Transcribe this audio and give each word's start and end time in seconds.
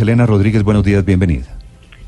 Elena 0.00 0.24
Rodríguez, 0.24 0.62
buenos 0.62 0.84
días, 0.84 1.04
bienvenida. 1.04 1.46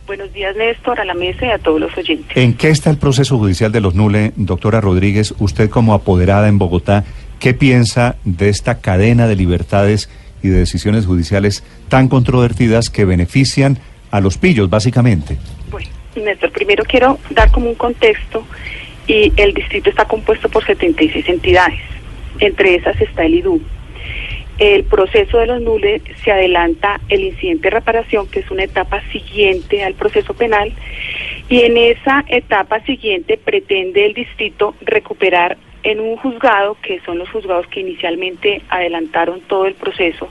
Buenos 0.06 0.32
días, 0.32 0.56
Néstor, 0.56 0.98
a 1.00 1.04
la 1.04 1.12
mesa 1.12 1.44
y 1.46 1.50
a 1.50 1.58
todos 1.58 1.78
los 1.78 1.96
oyentes. 1.96 2.34
¿En 2.34 2.54
qué 2.54 2.70
está 2.70 2.88
el 2.88 2.96
proceso 2.96 3.36
judicial 3.36 3.72
de 3.72 3.82
los 3.82 3.94
NULE, 3.94 4.32
doctora 4.36 4.80
Rodríguez? 4.80 5.34
Usted 5.38 5.68
como 5.68 5.92
apoderada 5.92 6.48
en 6.48 6.58
Bogotá, 6.58 7.04
¿qué 7.38 7.52
piensa 7.52 8.16
de 8.24 8.48
esta 8.48 8.80
cadena 8.80 9.26
de 9.26 9.36
libertades 9.36 10.08
y 10.42 10.48
de 10.48 10.60
decisiones 10.60 11.04
judiciales 11.04 11.62
tan 11.88 12.08
controvertidas 12.08 12.88
que 12.88 13.04
benefician 13.04 13.78
a 14.10 14.20
los 14.20 14.38
pillos, 14.38 14.70
básicamente? 14.70 15.36
Bueno, 15.70 15.88
Néstor, 16.16 16.52
primero 16.52 16.84
quiero 16.84 17.18
dar 17.30 17.50
como 17.50 17.68
un 17.68 17.74
contexto 17.74 18.46
y 19.06 19.30
el 19.36 19.52
distrito 19.52 19.90
está 19.90 20.06
compuesto 20.06 20.48
por 20.48 20.64
76 20.64 21.28
entidades. 21.28 21.80
Entre 22.40 22.76
esas 22.76 22.98
está 22.98 23.26
el 23.26 23.34
IDU. 23.34 23.60
El 24.58 24.84
proceso 24.84 25.38
de 25.38 25.46
los 25.46 25.60
nules 25.60 26.02
se 26.22 26.30
adelanta 26.30 27.00
el 27.08 27.24
incidente 27.24 27.64
de 27.64 27.70
reparación, 27.70 28.28
que 28.28 28.40
es 28.40 28.50
una 28.50 28.64
etapa 28.64 29.02
siguiente 29.10 29.82
al 29.82 29.94
proceso 29.94 30.32
penal, 30.34 30.72
y 31.48 31.62
en 31.62 31.76
esa 31.76 32.24
etapa 32.28 32.80
siguiente 32.84 33.36
pretende 33.36 34.06
el 34.06 34.14
distrito 34.14 34.74
recuperar 34.80 35.56
en 35.82 36.00
un 36.00 36.16
juzgado, 36.16 36.76
que 36.82 37.00
son 37.00 37.18
los 37.18 37.28
juzgados 37.30 37.66
que 37.66 37.80
inicialmente 37.80 38.62
adelantaron 38.68 39.40
todo 39.42 39.66
el 39.66 39.74
proceso 39.74 40.28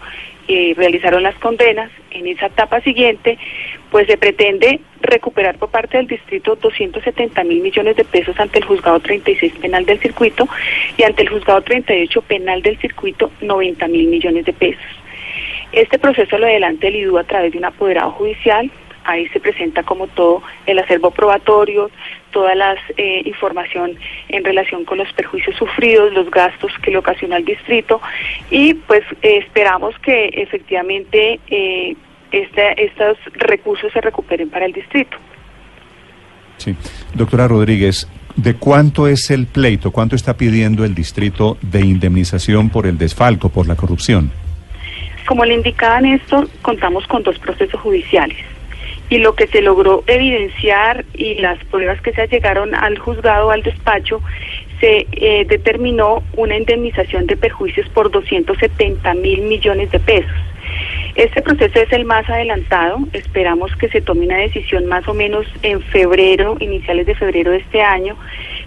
y 0.48 0.74
realizaron 0.74 1.24
las 1.24 1.36
condenas, 1.36 1.92
en 2.12 2.28
esa 2.28 2.48
etapa 2.48 2.82
siguiente, 2.82 3.38
pues 3.94 4.08
se 4.08 4.18
pretende 4.18 4.80
recuperar 5.02 5.60
por 5.60 5.70
parte 5.70 5.98
del 5.98 6.08
distrito 6.08 6.56
270 6.56 7.44
mil 7.44 7.62
millones 7.62 7.96
de 7.96 8.04
pesos 8.04 8.38
ante 8.40 8.58
el 8.58 8.66
juzgado 8.66 9.00
36 9.00 9.54
penal 9.62 9.86
del 9.86 10.00
circuito 10.00 10.48
y 10.98 11.04
ante 11.04 11.22
el 11.22 11.30
juzgado 11.30 11.62
38 11.62 12.22
penal 12.24 12.64
del 12.64 12.80
circuito 12.80 13.30
90 13.42 13.88
mil 13.90 14.08
millones 14.08 14.46
de 14.46 14.54
pesos. 14.54 14.82
Este 15.72 16.00
proceso 16.00 16.40
lo 16.40 16.48
adelanta 16.48 16.88
el 16.88 16.96
IDU 16.96 17.20
a 17.20 17.24
través 17.24 17.52
de 17.52 17.60
un 17.60 17.66
apoderado 17.66 18.10
judicial, 18.14 18.72
ahí 19.04 19.28
se 19.28 19.40
presenta 19.40 19.84
como 19.84 20.08
todo 20.08 20.42
el 20.66 20.80
acervo 20.80 21.12
probatorio, 21.12 21.92
toda 22.32 22.56
la 22.56 22.76
eh, 22.98 23.22
información 23.26 23.96
en 24.30 24.44
relación 24.44 24.86
con 24.86 24.98
los 24.98 25.14
perjuicios 25.14 25.56
sufridos, 25.56 26.12
los 26.14 26.32
gastos 26.32 26.72
que 26.82 26.90
le 26.90 26.98
ocasiona 26.98 27.38
el 27.38 27.46
distrito 27.46 28.02
y 28.50 28.74
pues 28.74 29.04
eh, 29.22 29.38
esperamos 29.38 29.94
que 30.00 30.30
efectivamente 30.34 31.40
eh, 31.48 31.96
este, 32.34 32.84
estos 32.84 33.18
recursos 33.34 33.94
se 33.94 34.02
recuperen 34.02 34.50
para 34.50 34.66
el 34.66 34.74
distrito. 34.74 35.16
Sí, 36.58 36.76
doctora 37.14 37.48
Rodríguez, 37.48 38.08
¿de 38.36 38.56
cuánto 38.56 39.08
es 39.08 39.32
el 39.32 39.46
pleito? 39.46 39.92
¿Cuánto 39.92 40.16
está 40.16 40.36
pidiendo 40.36 40.84
el 40.84 40.96
distrito 40.96 41.58
de 41.62 41.82
indemnización 41.82 42.70
por 42.70 42.88
el 42.88 42.98
desfalco, 42.98 43.50
por 43.50 43.68
la 43.68 43.76
corrupción? 43.76 44.32
Como 45.28 45.46
le 45.46 45.54
indicaba 45.54 46.02
Néstor, 46.02 46.50
contamos 46.62 47.08
con 47.08 47.24
dos 47.24 47.40
procesos 47.40 47.80
judiciales 47.80 48.38
y 49.10 49.20
lo 49.20 49.36
que 49.36 49.48
se 49.48 49.62
logró 49.62 50.04
evidenciar 50.08 51.06
y 51.14 51.36
las 51.36 51.64
pruebas 51.66 52.02
que 52.02 52.14
se 52.14 52.28
llegaron 52.28 52.74
al 52.74 52.98
juzgado, 52.98 53.52
al 53.52 53.62
despacho, 53.62 54.22
se 54.80 55.08
eh, 55.12 55.46
determinó 55.48 56.24
una 56.36 56.58
indemnización 56.58 57.28
de 57.28 57.38
perjuicios 57.38 57.88
por 57.90 58.10
270 58.10 59.14
mil 59.14 59.44
millones 59.44 59.92
de 59.92 60.00
pesos. 60.00 60.32
Este 61.16 61.42
proceso 61.42 61.80
es 61.80 61.92
el 61.92 62.06
más 62.06 62.28
adelantado. 62.30 62.98
Esperamos 63.14 63.76
que 63.76 63.88
se 63.90 64.02
tome 64.02 64.26
una 64.26 64.38
decisión 64.38 64.88
más 64.88 65.08
o 65.08 65.14
menos 65.14 65.46
en 65.62 65.82
febrero, 65.82 66.58
iniciales 66.60 67.06
de 67.06 67.16
febrero 67.16 67.52
de 67.52 67.58
este 67.58 67.82
año. 67.82 68.16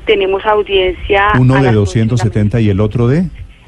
Tenemos 0.05 0.45
audiencia. 0.47 1.29
Uno 1.39 1.61
de 1.61 1.73
270 1.73 2.61
y 2.61 2.71
el 2.71 2.81
otro 2.81 3.09
de 3.09 3.25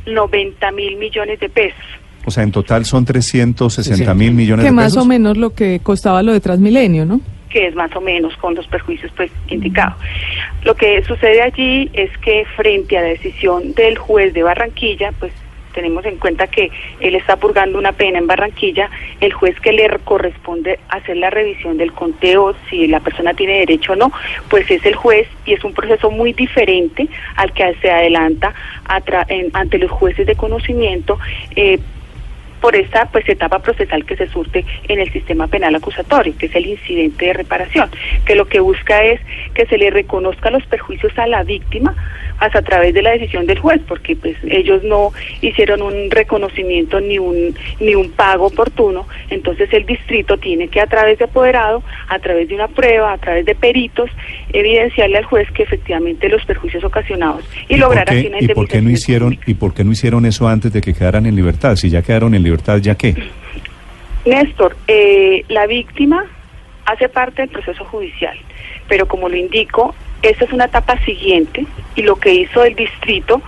90 0.07 0.73
mil 0.73 0.97
millones 0.97 1.41
de 1.41 1.49
pesos. 1.49 1.85
O 2.25 2.31
sea, 2.31 2.45
en 2.45 2.53
total 2.53 2.85
son 2.85 3.05
360 3.05 4.15
mil 4.15 4.33
millones 4.33 4.65
de 4.65 4.71
pesos. 4.71 4.77
Que 4.77 4.85
más 4.85 4.97
o 4.97 5.05
menos 5.05 5.37
lo 5.37 5.51
que 5.51 5.81
costaba 5.83 6.23
lo 6.23 6.33
de 6.33 6.41
Transmilenio, 6.41 7.05
¿no? 7.05 7.21
que 7.49 7.67
es 7.67 7.75
más 7.75 7.95
o 7.97 8.01
menos 8.01 8.37
con 8.37 8.55
los 8.55 8.67
perjuicios 8.67 9.11
pues 9.17 9.31
indicados. 9.49 9.97
Lo 10.65 10.75
que 10.75 11.03
sucede 11.05 11.43
allí 11.43 11.91
es 11.93 12.11
que 12.19 12.45
frente 12.57 12.99
a 12.99 13.03
la 13.03 13.09
decisión 13.09 13.73
del 13.75 13.97
juez 13.97 14.35
de 14.35 14.43
Barranquilla, 14.43 15.13
pues 15.19 15.33
tenemos 15.79 16.05
en 16.07 16.17
cuenta 16.17 16.49
que 16.49 16.73
él 16.99 17.15
está 17.15 17.37
purgando 17.37 17.79
una 17.79 17.93
pena 17.93 18.19
en 18.19 18.27
Barranquilla, 18.27 18.91
el 19.21 19.33
juez 19.33 19.59
que 19.61 19.73
le 19.73 19.89
corresponde 20.03 20.81
hacer 20.89 21.17
la 21.19 21.31
revisión 21.31 21.77
del 21.77 21.93
conteo, 21.93 22.57
si 22.69 22.89
la 22.89 22.99
persona 22.99 23.33
tiene 23.33 23.61
derecho 23.61 23.93
o 23.93 23.97
no, 23.97 24.11
pues 24.51 24.69
es 24.73 24.85
el 24.85 24.97
juez 24.97 25.29
y 25.47 25.53
es 25.53 25.63
un 25.63 25.75
proceso 25.75 26.11
muy 26.11 26.33
diferente 26.33 27.07
al 27.37 27.53
que 27.53 27.77
se 27.81 27.93
adelanta 27.93 28.53
ante 29.53 29.79
los 29.79 29.93
jueces 29.93 30.27
de 30.27 30.35
conocimiento. 30.35 31.17
Eh, 31.55 31.79
por 32.61 32.77
esta 32.77 33.07
pues 33.07 33.29
etapa 33.29 33.61
procesal 33.61 34.05
que 34.05 34.17
se 34.17 34.29
surte 34.29 34.65
en 34.89 35.01
el 35.01 35.13
sistema 35.13 35.47
penal 35.47 35.75
acusatorio, 35.75 36.35
que 36.39 36.47
es 36.47 36.55
el 36.55 36.67
incidente 36.67 37.27
de 37.27 37.33
reparación, 37.33 37.91
que 38.25 38.35
lo 38.35 38.47
que 38.47 38.61
busca 38.61 39.05
es 39.05 39.21
que 39.55 39.67
se 39.67 39.79
le 39.79 39.91
reconozca 39.91 40.51
los 40.51 40.65
perjuicios 40.67 41.17
a 41.19 41.27
la 41.27 41.43
víctima 41.43 41.95
hasta 42.39 42.61
a 42.61 42.63
través 42.63 42.95
de 42.95 43.03
la 43.03 43.11
decisión 43.11 43.47
del 43.47 43.59
juez, 43.59 43.81
porque 43.87 44.17
pues 44.17 44.37
ellos 44.49 44.83
no 44.85 45.13
hicieron 45.41 45.83
un 45.83 46.11
reconocimiento 46.11 47.01
ni 47.01 47.19
un 47.19 47.55
ni 47.81 47.95
un 47.95 48.11
pago 48.11 48.47
oportuno, 48.47 49.07
entonces 49.31 49.73
el 49.73 49.85
distrito 49.87 50.37
tiene 50.39 50.69
que 50.69 50.81
a 50.81 50.87
través 50.87 51.19
de 51.19 51.25
apoderado, 51.25 51.83
a 52.09 52.19
través 52.19 52.49
de 52.49 52.55
una 52.55 52.69
prueba, 52.69 53.13
a 53.13 53.19
través 53.19 53.45
de 53.45 53.55
peritos, 53.55 54.11
evidenciarle 54.53 55.19
al 55.19 55.25
juez 55.25 55.51
que 55.53 55.65
efectivamente 55.65 56.29
los 56.29 56.45
perjuicios 56.45 56.85
ocasionados 56.85 57.45
y, 57.69 57.77
lograr 57.77 58.09
así 58.09 58.27
una 58.27 58.41
¿Y 58.41 58.49
por 58.49 58.69
qué 58.69 58.81
no 58.81 58.91
hicieron 58.91 59.39
y 59.47 59.55
por 59.55 59.75
qué 59.75 59.85
no 59.85 59.93
hicieron 59.93 60.25
eso 60.27 60.49
antes 60.49 60.73
de 60.73 60.81
que 60.81 60.95
quedaran 60.95 61.27
en 61.27 61.35
libertad? 61.35 61.77
Si 61.77 61.91
ya 61.91 62.03
quedaron 62.03 62.35
en 62.35 62.43
libertad, 62.49 62.79
¿ya 62.79 62.95
qué? 62.95 63.15
Néstor, 64.25 64.77
eh, 64.87 65.45
la 65.49 65.67
víctima 65.67 66.25
hace 66.87 67.09
parte 67.09 67.43
del 67.43 67.51
proceso 67.51 67.85
judicial, 67.85 68.37
pero 68.89 69.07
como 69.07 69.29
lo 69.29 69.37
indico, 69.37 69.95
esta 70.23 70.45
es 70.45 70.53
una 70.53 70.65
etapa 70.65 70.99
siguiente 71.05 71.67
y 71.95 72.03
lo 72.03 72.17
que 72.17 72.35
hizo 72.35 72.65
el 72.65 72.75
distrito 72.75 73.41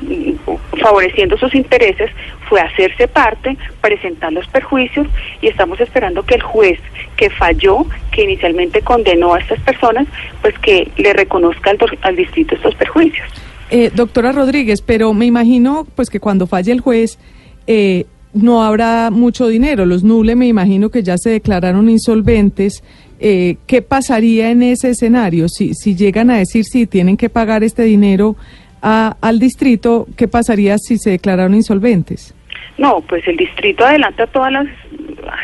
mm, 0.00 0.78
favoreciendo 0.80 1.36
sus 1.36 1.54
intereses 1.54 2.10
fue 2.48 2.60
hacerse 2.60 3.06
parte, 3.06 3.56
presentar 3.80 4.32
los 4.32 4.46
perjuicios 4.48 5.06
y 5.40 5.48
estamos 5.48 5.80
esperando 5.80 6.24
que 6.24 6.34
el 6.34 6.42
juez 6.42 6.80
que 7.16 7.30
falló, 7.30 7.86
que 8.10 8.24
inicialmente 8.24 8.80
condenó 8.82 9.34
a 9.34 9.38
estas 9.38 9.60
personas, 9.60 10.06
pues 10.40 10.58
que 10.58 10.90
le 10.96 11.12
reconozca 11.12 11.70
al, 11.70 11.78
al 12.02 12.16
distrito 12.16 12.54
estos 12.54 12.74
perjuicios. 12.74 13.28
Eh, 13.70 13.90
doctora 13.94 14.32
Rodríguez, 14.32 14.82
pero 14.82 15.14
me 15.14 15.24
imagino 15.26 15.86
pues 15.94 16.10
que 16.10 16.20
cuando 16.20 16.46
falle 16.46 16.72
el 16.72 16.80
juez 16.80 17.18
eh, 17.66 18.06
no 18.34 18.62
habrá 18.62 19.10
mucho 19.10 19.48
dinero. 19.48 19.86
Los 19.86 20.04
Nule 20.04 20.36
me 20.36 20.46
imagino 20.46 20.90
que 20.90 21.02
ya 21.02 21.18
se 21.18 21.30
declararon 21.30 21.90
insolventes. 21.90 22.82
Eh, 23.20 23.56
¿Qué 23.66 23.82
pasaría 23.82 24.50
en 24.50 24.62
ese 24.62 24.90
escenario? 24.90 25.48
Si, 25.48 25.74
si 25.74 25.94
llegan 25.94 26.30
a 26.30 26.38
decir 26.38 26.64
si 26.64 26.86
tienen 26.86 27.16
que 27.16 27.28
pagar 27.28 27.62
este 27.62 27.84
dinero 27.84 28.36
a, 28.80 29.16
al 29.20 29.38
distrito, 29.38 30.08
¿qué 30.16 30.28
pasaría 30.28 30.76
si 30.78 30.98
se 30.98 31.10
declararon 31.10 31.54
insolventes? 31.54 32.34
No, 32.78 33.00
pues 33.02 33.26
el 33.28 33.36
distrito 33.36 33.84
adelanta 33.84 34.26
todas 34.26 34.52
las 34.52 34.66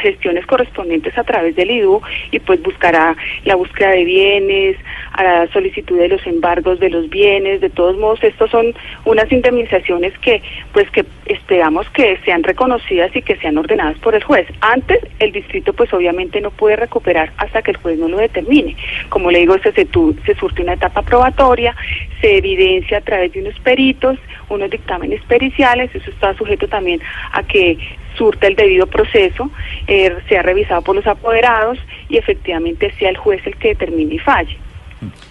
gestiones 0.00 0.46
correspondientes 0.46 1.16
a 1.16 1.24
través 1.24 1.54
del 1.56 1.70
IDU 1.70 2.00
y 2.30 2.38
pues 2.38 2.62
buscará 2.62 3.16
la 3.44 3.54
búsqueda 3.54 3.90
de 3.90 4.04
bienes, 4.04 4.76
hará 5.12 5.46
solicitud 5.52 5.98
de 5.98 6.08
los 6.08 6.26
embargos 6.26 6.80
de 6.80 6.90
los 6.90 7.08
bienes, 7.10 7.60
de 7.60 7.70
todos 7.70 7.96
modos 7.96 8.22
estos 8.22 8.50
son 8.50 8.74
unas 9.04 9.30
indemnizaciones 9.30 10.16
que 10.18 10.42
pues 10.72 10.90
que 10.90 11.04
esperamos 11.26 11.88
que 11.90 12.18
sean 12.24 12.42
reconocidas 12.42 13.14
y 13.14 13.22
que 13.22 13.36
sean 13.36 13.58
ordenadas 13.58 13.98
por 13.98 14.14
el 14.14 14.22
juez. 14.24 14.46
Antes 14.60 15.00
el 15.18 15.32
distrito 15.32 15.72
pues 15.72 15.92
obviamente 15.92 16.40
no 16.40 16.50
puede 16.50 16.76
recuperar 16.76 17.32
hasta 17.36 17.62
que 17.62 17.72
el 17.72 17.76
juez 17.76 17.98
no 17.98 18.08
lo 18.08 18.18
determine. 18.18 18.76
Como 19.08 19.30
le 19.30 19.40
digo, 19.40 19.58
se, 19.58 19.72
se, 19.72 19.86
se 20.24 20.34
surte 20.34 20.62
una 20.62 20.74
etapa 20.74 21.02
probatoria, 21.02 21.74
se 22.20 22.38
evidencia 22.38 22.98
a 22.98 23.02
través 23.02 23.32
de 23.32 23.40
unos 23.40 23.58
peritos, 23.60 24.18
unos 24.48 24.70
dictámenes 24.70 25.22
periciales, 25.24 25.94
eso 25.94 26.10
está 26.10 26.34
sujeto 26.34 26.66
también 26.68 27.00
a 27.32 27.42
que 27.42 27.78
surta 28.18 28.48
el 28.48 28.56
debido 28.56 28.86
proceso, 28.86 29.50
eh, 29.86 30.12
sea 30.28 30.42
revisado 30.42 30.82
por 30.82 30.96
los 30.96 31.06
apoderados 31.06 31.78
y 32.08 32.16
efectivamente 32.16 32.92
sea 32.98 33.10
el 33.10 33.16
juez 33.16 33.40
el 33.46 33.56
que 33.56 33.68
determine 33.68 34.16
y 34.16 34.18
falle. 34.18 34.56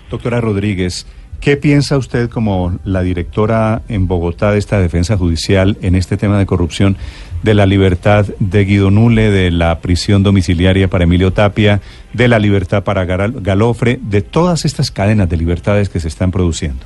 Doctora 0.09 0.39
Rodríguez, 0.39 1.05
¿qué 1.41 1.57
piensa 1.57 1.97
usted 1.97 2.29
como 2.29 2.79
la 2.85 3.03
directora 3.03 3.81
en 3.89 4.07
Bogotá 4.07 4.51
de 4.51 4.59
esta 4.59 4.79
defensa 4.79 5.17
judicial 5.17 5.77
en 5.81 5.95
este 5.95 6.15
tema 6.15 6.39
de 6.39 6.45
corrupción 6.45 6.97
de 7.43 7.53
la 7.53 7.65
libertad 7.65 8.25
de 8.39 8.65
Guido 8.65 8.89
Nule, 8.89 9.29
de 9.29 9.51
la 9.51 9.79
prisión 9.79 10.23
domiciliaria 10.23 10.87
para 10.87 11.03
Emilio 11.03 11.31
Tapia, 11.31 11.81
de 12.13 12.27
la 12.27 12.39
libertad 12.39 12.83
para 12.83 13.05
Galofre, 13.05 13.99
de 14.01 14.21
todas 14.21 14.65
estas 14.65 14.89
cadenas 14.89 15.29
de 15.29 15.37
libertades 15.37 15.89
que 15.89 15.99
se 15.99 16.07
están 16.07 16.31
produciendo? 16.31 16.83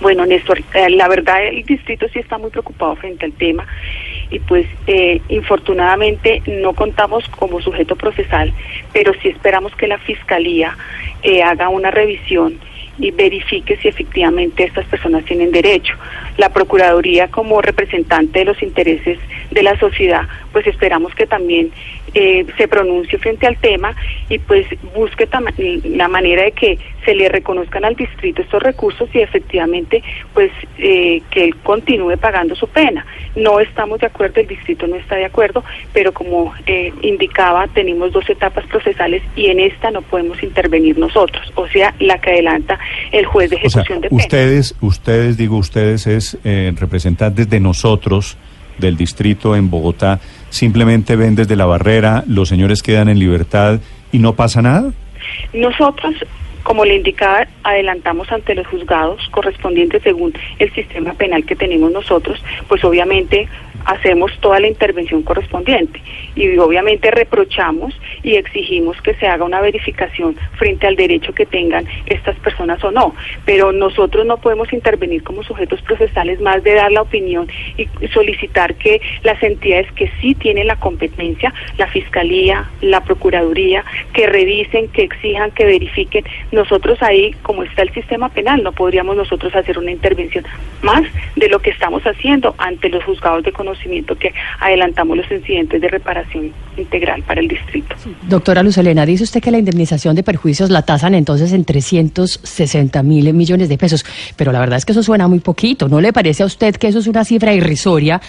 Bueno, 0.00 0.26
Néstor, 0.26 0.58
eh, 0.74 0.90
la 0.90 1.08
verdad 1.08 1.46
el 1.46 1.64
distrito 1.64 2.06
sí 2.12 2.18
está 2.18 2.36
muy 2.36 2.50
preocupado 2.50 2.94
frente 2.96 3.24
al 3.24 3.32
tema 3.32 3.66
y 4.30 4.38
pues 4.40 4.66
eh, 4.86 5.20
infortunadamente 5.28 6.42
no 6.46 6.72
contamos 6.74 7.28
como 7.28 7.60
sujeto 7.60 7.96
procesal, 7.96 8.52
pero 8.92 9.12
sí 9.22 9.28
esperamos 9.28 9.74
que 9.76 9.86
la 9.86 9.98
Fiscalía 9.98 10.76
eh, 11.22 11.42
haga 11.42 11.68
una 11.68 11.90
revisión 11.90 12.58
y 12.98 13.10
verifique 13.10 13.76
si 13.76 13.88
efectivamente 13.88 14.64
estas 14.64 14.86
personas 14.86 15.24
tienen 15.24 15.50
derecho. 15.50 15.94
La 16.36 16.50
Procuraduría 16.50 17.28
como 17.28 17.60
representante 17.60 18.40
de 18.40 18.44
los 18.44 18.62
intereses 18.62 19.18
de 19.50 19.62
la 19.62 19.78
sociedad, 19.78 20.22
pues 20.52 20.66
esperamos 20.66 21.14
que 21.14 21.26
también 21.26 21.70
eh, 22.14 22.46
se 22.56 22.68
pronuncie 22.68 23.18
frente 23.18 23.46
al 23.46 23.56
tema 23.56 23.94
y 24.28 24.38
pues 24.38 24.66
busque 24.94 25.28
la 25.84 26.08
manera 26.08 26.44
de 26.44 26.52
que 26.52 26.78
se 27.04 27.14
le 27.14 27.28
reconozcan 27.28 27.84
al 27.84 27.94
distrito 27.94 28.42
estos 28.42 28.62
recursos 28.62 29.08
y 29.12 29.20
efectivamente 29.20 30.02
pues 30.32 30.50
eh, 30.78 31.22
que 31.30 31.44
él 31.44 31.56
continúe 31.62 32.16
pagando 32.16 32.54
su 32.54 32.66
pena. 32.68 33.04
No 33.36 33.60
estamos 33.60 34.00
de 34.00 34.06
acuerdo, 34.06 34.40
el 34.40 34.46
distrito 34.46 34.86
no 34.86 34.96
está 34.96 35.16
de 35.16 35.26
acuerdo, 35.26 35.62
pero 35.92 36.12
como 36.12 36.54
eh, 36.66 36.92
indicaba, 37.02 37.66
tenemos 37.68 38.12
dos 38.12 38.28
etapas 38.30 38.66
procesales 38.66 39.22
y 39.36 39.46
en 39.46 39.60
esta 39.60 39.90
no 39.90 40.02
podemos 40.02 40.42
intervenir 40.42 40.98
nosotros, 40.98 41.52
o 41.54 41.68
sea, 41.68 41.94
la 42.00 42.18
que 42.18 42.30
adelanta 42.30 42.78
el 43.12 43.26
juez 43.26 43.50
de 43.50 43.56
O 43.56 43.58
sea, 43.58 43.82
ejecución 43.82 44.00
de 44.00 44.08
pena. 44.08 44.22
ustedes, 44.22 44.74
ustedes, 44.80 45.36
digo 45.36 45.56
ustedes, 45.56 46.06
es 46.06 46.38
eh, 46.44 46.72
representantes 46.78 47.48
de 47.48 47.60
nosotros, 47.60 48.36
del 48.78 48.96
distrito 48.96 49.54
en 49.54 49.70
Bogotá, 49.70 50.20
simplemente 50.50 51.16
ven 51.16 51.34
desde 51.34 51.56
la 51.56 51.66
barrera, 51.66 52.24
los 52.26 52.48
señores 52.48 52.82
quedan 52.82 53.08
en 53.08 53.18
libertad 53.18 53.80
y 54.14 54.20
no 54.20 54.32
pasa 54.32 54.62
nada. 54.62 54.92
Nosotros, 55.52 56.14
como 56.62 56.84
le 56.84 56.94
indicaba, 56.94 57.48
adelantamos 57.64 58.30
ante 58.30 58.54
los 58.54 58.64
juzgados 58.68 59.28
correspondientes 59.32 60.04
según 60.04 60.32
el 60.60 60.72
sistema 60.72 61.14
penal 61.14 61.44
que 61.44 61.56
tenemos 61.56 61.90
nosotros, 61.90 62.40
pues 62.68 62.84
obviamente 62.84 63.48
hacemos 63.84 64.32
toda 64.40 64.60
la 64.60 64.68
intervención 64.68 65.22
correspondiente 65.22 66.00
y 66.34 66.56
obviamente 66.58 67.10
reprochamos 67.10 67.98
y 68.22 68.36
exigimos 68.36 69.00
que 69.02 69.14
se 69.14 69.26
haga 69.26 69.44
una 69.44 69.60
verificación 69.60 70.36
frente 70.56 70.86
al 70.86 70.96
derecho 70.96 71.32
que 71.32 71.46
tengan 71.46 71.86
estas 72.06 72.36
personas 72.36 72.82
o 72.84 72.90
no, 72.90 73.14
pero 73.44 73.72
nosotros 73.72 74.26
no 74.26 74.38
podemos 74.38 74.72
intervenir 74.72 75.22
como 75.22 75.42
sujetos 75.42 75.82
procesales 75.82 76.40
más 76.40 76.62
de 76.62 76.74
dar 76.74 76.90
la 76.92 77.02
opinión 77.02 77.48
y 77.76 77.86
solicitar 78.08 78.74
que 78.74 79.00
las 79.22 79.42
entidades 79.42 79.90
que 79.92 80.10
sí 80.20 80.34
tienen 80.34 80.66
la 80.66 80.76
competencia, 80.76 81.52
la 81.76 81.86
Fiscalía, 81.88 82.70
la 82.80 83.02
Procuraduría, 83.02 83.84
que 84.12 84.26
revisen, 84.26 84.88
que 84.88 85.02
exijan, 85.02 85.50
que 85.50 85.64
verifiquen. 85.64 86.24
Nosotros 86.52 87.02
ahí, 87.02 87.34
como 87.42 87.62
está 87.62 87.82
el 87.82 87.92
sistema 87.92 88.28
penal, 88.28 88.62
no 88.62 88.72
podríamos 88.72 89.16
nosotros 89.16 89.54
hacer 89.54 89.78
una 89.78 89.90
intervención 89.90 90.44
más 90.82 91.02
de 91.36 91.48
lo 91.48 91.58
que 91.58 91.70
estamos 91.70 92.02
haciendo 92.06 92.54
ante 92.58 92.88
los 92.88 93.04
juzgados 93.04 93.42
de 93.44 93.52
conocimiento 93.52 93.73
que 94.18 94.32
adelantamos 94.60 95.16
los 95.16 95.30
incidentes 95.30 95.80
de 95.80 95.88
reparación 95.88 96.52
integral 96.76 97.22
para 97.22 97.40
el 97.40 97.48
distrito. 97.48 97.94
Doctora 98.28 98.62
Luz 98.62 98.78
Elena, 98.78 99.06
dice 99.06 99.24
usted 99.24 99.40
que 99.40 99.50
la 99.50 99.58
indemnización 99.58 100.14
de 100.16 100.22
perjuicios 100.22 100.70
la 100.70 100.82
tasan 100.82 101.14
entonces 101.14 101.52
en 101.52 101.64
360 101.64 103.02
mil 103.02 103.32
millones 103.34 103.68
de 103.68 103.78
pesos, 103.78 104.04
pero 104.36 104.52
la 104.52 104.60
verdad 104.60 104.78
es 104.78 104.84
que 104.84 104.92
eso 104.92 105.02
suena 105.02 105.28
muy 105.28 105.40
poquito. 105.40 105.88
¿No 105.88 106.00
le 106.00 106.12
parece 106.12 106.42
a 106.42 106.46
usted 106.46 106.76
que 106.76 106.88
eso 106.88 106.98
es 106.98 107.06
una 107.06 107.24
cifra 107.24 107.52
irrisoria? 107.52 108.20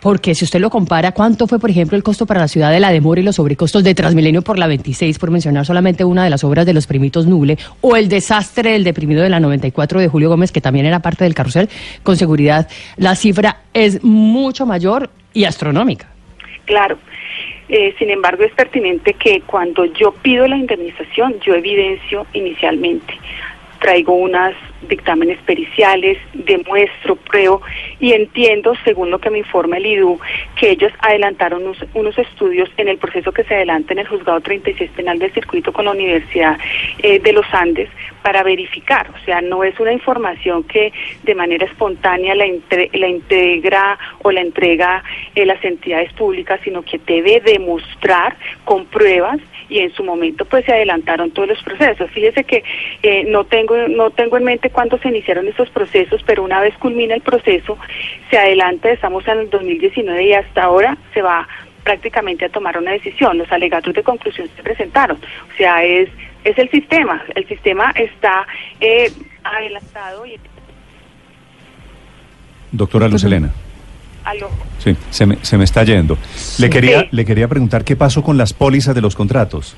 Porque 0.00 0.34
si 0.34 0.44
usted 0.44 0.60
lo 0.60 0.70
compara, 0.70 1.12
¿cuánto 1.12 1.46
fue, 1.46 1.58
por 1.58 1.70
ejemplo, 1.70 1.96
el 1.96 2.02
costo 2.02 2.26
para 2.26 2.40
la 2.40 2.48
ciudad 2.48 2.70
de 2.70 2.80
la 2.80 2.92
demora 2.92 3.20
y 3.20 3.24
los 3.24 3.36
sobrecostos 3.36 3.82
de 3.82 3.94
Transmilenio 3.94 4.42
por 4.42 4.58
la 4.58 4.66
26, 4.66 5.18
por 5.18 5.30
mencionar 5.30 5.64
solamente 5.66 6.04
una 6.04 6.24
de 6.24 6.30
las 6.30 6.44
obras 6.44 6.66
de 6.66 6.74
los 6.74 6.86
primitos 6.86 7.26
Nuble, 7.26 7.58
o 7.80 7.96
el 7.96 8.08
desastre 8.08 8.72
del 8.72 8.84
deprimido 8.84 9.22
de 9.22 9.30
la 9.30 9.40
94 9.40 10.00
de 10.00 10.08
Julio 10.08 10.28
Gómez, 10.28 10.52
que 10.52 10.60
también 10.60 10.86
era 10.86 11.00
parte 11.00 11.24
del 11.24 11.34
carrusel? 11.34 11.68
Con 12.02 12.16
seguridad, 12.16 12.68
la 12.96 13.14
cifra 13.16 13.62
es 13.72 14.04
mucho 14.04 14.66
mayor 14.66 15.10
y 15.32 15.44
astronómica. 15.44 16.08
Claro. 16.66 16.98
Eh, 17.68 17.94
sin 17.98 18.10
embargo, 18.10 18.44
es 18.44 18.52
pertinente 18.52 19.14
que 19.14 19.40
cuando 19.40 19.84
yo 19.86 20.12
pido 20.12 20.46
la 20.46 20.56
indemnización, 20.56 21.34
yo 21.44 21.54
evidencio 21.54 22.26
inicialmente. 22.32 23.18
Traigo 23.80 24.14
unos 24.14 24.54
dictámenes 24.88 25.38
periciales, 25.46 26.18
demuestro, 26.34 27.16
pruebo 27.16 27.62
y 28.00 28.12
entiendo, 28.12 28.74
según 28.84 29.10
lo 29.10 29.18
que 29.18 29.30
me 29.30 29.38
informa 29.38 29.76
el 29.78 29.86
IDU, 29.86 30.18
que 30.58 30.70
ellos 30.70 30.92
adelantaron 31.00 31.62
unos, 31.94 32.18
estudios 32.18 32.68
en 32.76 32.88
el 32.88 32.98
proceso 32.98 33.32
que 33.32 33.44
se 33.44 33.54
adelanta 33.54 33.92
en 33.92 34.00
el 34.00 34.08
Juzgado 34.08 34.40
36 34.40 34.90
Penal 34.96 35.18
del 35.18 35.32
Circuito 35.32 35.72
con 35.72 35.84
la 35.86 35.90
Universidad 35.92 36.58
eh, 37.02 37.18
de 37.18 37.32
los 37.32 37.46
Andes 37.52 37.88
para 38.22 38.42
verificar. 38.42 39.08
O 39.10 39.24
sea, 39.24 39.40
no 39.40 39.64
es 39.64 39.78
una 39.80 39.92
información 39.92 40.62
que 40.64 40.92
de 41.22 41.34
manera 41.34 41.64
espontánea 41.66 42.34
la, 42.34 42.46
entre- 42.46 42.90
la 42.92 43.08
integra 43.08 43.98
o 44.22 44.30
la 44.30 44.40
entrega 44.40 45.02
eh, 45.34 45.44
las 45.46 45.62
entidades 45.64 46.12
públicas, 46.14 46.60
sino 46.64 46.82
que 46.82 46.98
debe 47.06 47.40
demostrar 47.40 48.36
con 48.64 48.86
pruebas 48.86 49.38
y 49.68 49.80
en 49.80 49.92
su 49.94 50.04
momento 50.04 50.44
pues 50.44 50.64
se 50.64 50.72
adelantaron 50.72 51.30
todos 51.32 51.48
los 51.48 51.62
procesos. 51.62 52.10
Fíjese 52.12 52.44
que 52.44 52.62
eh, 53.02 53.24
no 53.26 53.44
tengo 53.44 53.76
no 53.88 54.10
tengo 54.10 54.36
en 54.36 54.44
mente 54.44 54.70
cuándo 54.76 54.98
se 54.98 55.08
iniciaron 55.08 55.48
estos 55.48 55.70
procesos, 55.70 56.22
pero 56.26 56.44
una 56.44 56.60
vez 56.60 56.76
culmina 56.76 57.14
el 57.14 57.22
proceso, 57.22 57.78
se 58.28 58.36
adelanta, 58.36 58.90
estamos 58.90 59.26
en 59.26 59.38
el 59.38 59.48
2019 59.48 60.22
y 60.22 60.34
hasta 60.34 60.64
ahora 60.64 60.98
se 61.14 61.22
va 61.22 61.48
prácticamente 61.82 62.44
a 62.44 62.50
tomar 62.50 62.76
una 62.76 62.90
decisión. 62.90 63.38
Los 63.38 63.50
alegatos 63.50 63.94
de 63.94 64.02
conclusión 64.02 64.50
se 64.54 64.62
presentaron. 64.62 65.16
O 65.16 65.56
sea, 65.56 65.82
es 65.82 66.10
es 66.44 66.58
el 66.58 66.70
sistema. 66.70 67.24
El 67.34 67.48
sistema 67.48 67.90
está 67.94 68.46
eh, 68.78 69.10
adelantado 69.42 70.26
y 70.26 70.38
Doctora 72.70 73.08
Luz 73.08 73.24
Elena. 73.24 73.50
aló. 74.24 74.50
Sí, 74.78 74.94
se 75.08 75.24
me, 75.24 75.38
se 75.40 75.56
me 75.56 75.64
está 75.64 75.84
yendo. 75.84 76.18
Le 76.58 76.68
quería, 76.68 77.08
le 77.10 77.24
quería 77.24 77.48
preguntar 77.48 77.82
qué 77.82 77.96
pasó 77.96 78.22
con 78.22 78.36
las 78.36 78.52
pólizas 78.52 78.94
de 78.94 79.00
los 79.00 79.16
contratos. 79.16 79.74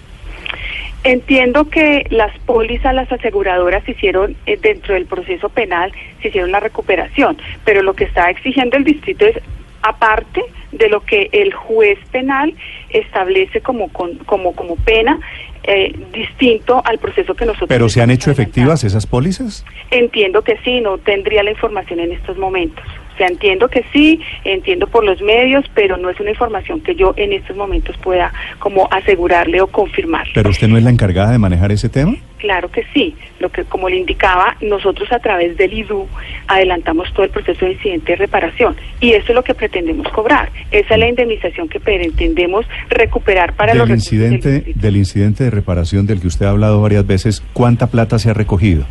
Entiendo 1.05 1.69
que 1.71 2.07
las 2.11 2.37
pólizas, 2.41 2.95
las 2.95 3.11
aseguradoras 3.11 3.89
hicieron 3.89 4.35
eh, 4.47 4.59
dentro 4.61 4.95
del 4.95 5.07
proceso 5.07 5.49
penal, 5.49 5.93
se 6.21 6.29
hicieron 6.29 6.51
la 6.51 6.61
recuperación, 6.61 7.39
pero 7.65 7.83
lo 7.83 7.95
que 7.95 8.05
está 8.05 8.29
exigiendo 8.31 8.77
el 8.77 8.85
distrito 8.85 9.25
es 9.27 9.39
aparte 9.83 10.43
de 10.73 10.89
lo 10.89 11.01
que 11.01 11.29
el 11.33 11.55
juez 11.55 11.99
penal 12.11 12.53
establece 12.91 13.61
como 13.61 13.89
con- 13.91 14.17
como 14.19 14.55
como 14.55 14.75
pena 14.77 15.19
eh, 15.63 15.95
distinto 16.13 16.83
al 16.85 16.99
proceso 16.99 17.35
que 17.35 17.45
nosotros 17.45 17.69
¿Pero 17.69 17.89
se 17.89 18.01
han 18.03 18.11
hecho 18.11 18.31
efectivas 18.31 18.85
esas 18.85 19.07
pólizas? 19.07 19.65
Entiendo 19.91 20.43
que 20.43 20.57
sí, 20.65 20.81
no 20.81 20.99
tendría 20.99 21.43
la 21.43 21.51
información 21.51 22.01
en 22.01 22.13
estos 22.13 22.39
momentos. 22.39 22.85
Sea, 23.19 23.27
entiendo 23.27 23.69
que 23.69 23.85
sí, 23.93 24.21
entiendo 24.45 24.87
por 24.87 25.05
los 25.05 25.21
medios, 25.21 25.65
pero 25.75 25.97
no 25.97 26.09
es 26.09 26.19
una 26.21 26.31
información 26.31 26.81
que 26.81 26.95
yo 26.95 27.15
en 27.17 27.33
estos 27.33 27.57
momentos 27.57 27.97
pueda 27.99 28.33
como 28.61 28.89
asegurarle 28.91 29.61
o 29.61 29.67
confirmar. 29.67 30.27
¿Pero 30.35 30.51
usted 30.51 30.69
no 30.69 30.79
es 30.79 30.85
la 30.85 30.91
encargada 30.91 31.33
de 31.33 31.39
manejar 31.39 31.73
ese 31.73 31.89
tema? 31.89 32.15
Claro 32.39 32.71
que 32.71 32.85
sí. 32.95 33.17
Lo 33.41 33.51
que, 33.51 33.65
como 33.65 33.89
le 33.89 33.97
indicaba, 33.97 34.57
nosotros 34.61 35.11
a 35.13 35.19
través 35.19 35.57
del 35.57 35.73
IDU 35.73 36.07
adelantamos 36.47 37.13
todo 37.13 37.25
el 37.25 37.31
proceso 37.31 37.65
de 37.65 37.73
incidente 37.73 38.13
de 38.13 38.17
reparación 38.17 38.77
y 39.01 39.13
eso 39.13 39.27
es 39.29 39.35
lo 39.35 39.43
que 39.43 39.55
pretendemos 39.55 40.09
cobrar. 40.13 40.51
Esa 40.71 40.95
es 40.95 41.01
la 41.01 41.09
indemnización 41.09 41.69
que 41.69 41.81
pretendemos 41.81 42.67
recuperar 42.89 43.55
para 43.55 43.75
los 43.75 43.89
del 43.89 43.89
del 43.89 43.97
incidente, 43.97 44.53
distrito. 44.53 44.81
del 44.81 44.97
incidente 44.97 45.45
de 45.45 45.51
reparación 45.51 46.07
del 46.07 46.21
que 46.21 46.29
usted 46.29 46.47
ha 46.47 46.51
hablado 46.51 46.81
varias 46.81 47.07
veces, 47.07 47.43
¿cuánta 47.53 47.89
plata 47.89 48.19
se 48.19 48.31
ha 48.31 48.35
recogido? 48.35 48.87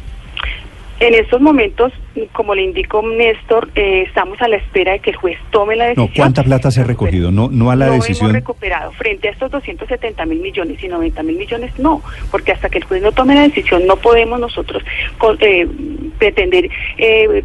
En 1.00 1.14
estos 1.14 1.40
momentos, 1.42 1.94
como 2.34 2.56
le 2.56 2.64
indicó 2.64 3.04
Néstor, 3.08 3.70
eh, 3.76 4.06
estamos 4.08 4.42
a 4.42 4.48
la 4.48 4.56
espera 4.58 4.94
de 4.94 5.00
que 5.00 5.12
el 5.12 5.16
juez 5.16 5.38
tome 5.52 5.76
la 5.76 5.86
decisión. 5.86 6.08
No, 6.08 6.14
¿cuánta 6.16 6.44
plata 6.44 6.72
se 6.72 6.82
ha 6.82 6.86
recogido? 6.86 7.30
No, 7.32 7.50
no 7.52 7.70
a 7.70 7.76
la 7.76 7.86
no 7.88 7.94
decisión. 7.94 8.32
hemos 8.32 8.42
recuperado. 8.42 8.92
Frente 8.94 9.28
a 9.28 9.32
estos 9.32 9.52
270 9.52 10.26
mil 10.26 10.40
millones 10.40 10.82
y 10.84 10.88
90 10.88 11.22
mil 11.22 11.38
millones, 11.38 11.72
no, 11.78 12.02
porque 12.32 12.52
hasta 12.52 12.70
que 12.70 12.80
el 12.80 12.86
juez 12.86 13.04
no 13.04 13.12
tome 13.12 13.36
la 13.36 13.42
decisión 13.44 13.86
no 13.86 13.98
podemos 13.98 14.40
nosotros 14.40 14.82
con- 15.20 15.38
eh, 15.40 15.68
pretender 16.18 16.68
eh, 16.98 17.44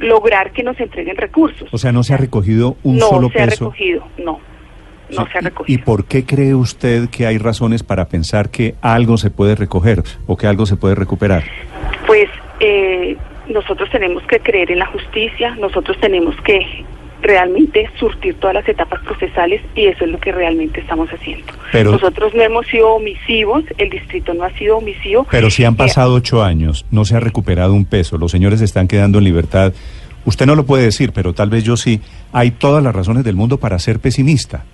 lograr 0.00 0.50
que 0.50 0.64
nos 0.64 0.78
entreguen 0.80 1.16
recursos. 1.16 1.68
O 1.72 1.78
sea, 1.78 1.92
no 1.92 2.02
se 2.02 2.14
ha 2.14 2.16
recogido 2.16 2.76
un 2.82 2.98
no 2.98 3.06
solo 3.10 3.30
se 3.30 3.42
ha 3.42 3.46
peso. 3.46 3.66
recogido, 3.66 4.04
no, 4.18 4.40
no 5.10 5.26
se 5.30 5.38
ha 5.38 5.40
recogido. 5.40 5.80
¿Y 5.80 5.84
por 5.84 6.04
qué 6.06 6.24
cree 6.24 6.56
usted 6.56 7.08
que 7.10 7.26
hay 7.26 7.38
razones 7.38 7.84
para 7.84 8.08
pensar 8.08 8.50
que 8.50 8.74
algo 8.80 9.18
se 9.18 9.30
puede 9.30 9.54
recoger 9.54 10.02
o 10.26 10.36
que 10.36 10.48
algo 10.48 10.66
se 10.66 10.74
puede 10.74 10.96
recuperar? 10.96 11.44
Pues 12.08 12.28
eh, 12.62 13.16
nosotros 13.48 13.90
tenemos 13.90 14.22
que 14.24 14.38
creer 14.40 14.70
en 14.70 14.78
la 14.78 14.86
justicia, 14.86 15.54
nosotros 15.56 15.98
tenemos 16.00 16.34
que 16.42 16.84
realmente 17.20 17.88
surtir 18.00 18.34
todas 18.40 18.54
las 18.54 18.68
etapas 18.68 19.00
procesales 19.02 19.60
y 19.76 19.86
eso 19.86 20.04
es 20.04 20.10
lo 20.10 20.18
que 20.18 20.32
realmente 20.32 20.80
estamos 20.80 21.08
haciendo. 21.10 21.52
Pero- 21.70 21.92
nosotros 21.92 22.34
no 22.34 22.42
hemos 22.42 22.66
sido 22.66 22.94
omisivos, 22.94 23.64
el 23.78 23.90
distrito 23.90 24.32
no 24.34 24.44
ha 24.44 24.50
sido 24.58 24.78
omisivo. 24.78 25.26
Pero 25.30 25.50
si 25.50 25.64
han 25.64 25.74
Eh, 25.74 25.78
pasado 25.78 26.14
ocho 26.14 26.42
años, 26.42 26.84
no 26.90 27.04
se 27.04 27.14
ha 27.16 27.20
recuperado 27.20 27.74
un 27.74 27.84
peso, 27.84 28.16
los 28.18 28.30
señores 28.32 28.60
están 28.60 28.88
quedando 28.88 29.18
en 29.18 29.24
libertad. 29.24 29.72
usted 30.24 30.46
no 30.46 30.54
lo 30.54 30.64
puede 30.66 30.84
decir, 30.84 31.10
pero 31.12 31.32
tal 31.32 31.50
vez 31.50 31.64
yo 31.64 31.76
sí, 31.76 32.00
hay 32.32 32.52
todas 32.52 32.82
las 32.82 32.94
razones 32.94 33.24
del 33.24 33.34
mundo 33.34 33.58
para 33.58 33.76
ser 33.80 33.98
pesimista. 33.98 34.64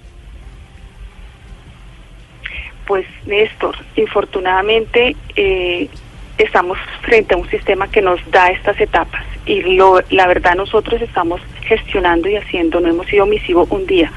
Pues 2.87 3.07
Néstor, 3.27 3.77
infortunadamente 3.97 5.15
eh, 5.37 5.89
estamos 6.39 6.79
frente 7.03 7.35
a 7.35 7.37
un 7.37 7.49
sistema 7.51 7.89
que 7.89 8.01
nos 8.01 8.21
da 8.31 8.49
estas 8.51 8.81
etapas 8.81 9.25
y 9.45 9.63
lo, 9.77 10.01
la 10.11 10.27
verdad 10.27 10.55
nosotros 10.55 11.01
estamos 11.03 11.41
gestionando 11.63 12.29
y 12.29 12.37
haciendo, 12.37 12.81
no 12.81 12.89
hemos 12.89 13.07
sido 13.07 13.25
omisivos 13.25 13.69
un 13.71 13.87
día, 13.87 14.13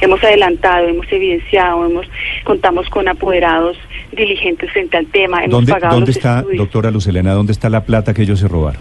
hemos 0.00 0.22
adelantado, 0.22 0.88
hemos 0.88 1.10
evidenciado, 1.10 1.84
hemos 1.84 2.06
contamos 2.44 2.88
con 2.88 3.08
apoderados 3.08 3.76
diligentes 4.12 4.70
frente 4.72 4.96
al 4.96 5.06
tema, 5.06 5.38
hemos 5.38 5.50
¿Dónde, 5.50 5.72
pagado 5.72 5.94
¿dónde 5.94 6.08
los 6.08 6.16
está, 6.16 6.38
estudios. 6.38 6.58
doctora 6.58 6.90
Lucelena, 6.90 7.32
dónde 7.32 7.52
está 7.52 7.68
la 7.68 7.84
plata 7.84 8.14
que 8.14 8.22
ellos 8.22 8.40
se 8.40 8.48
robaron? 8.48 8.80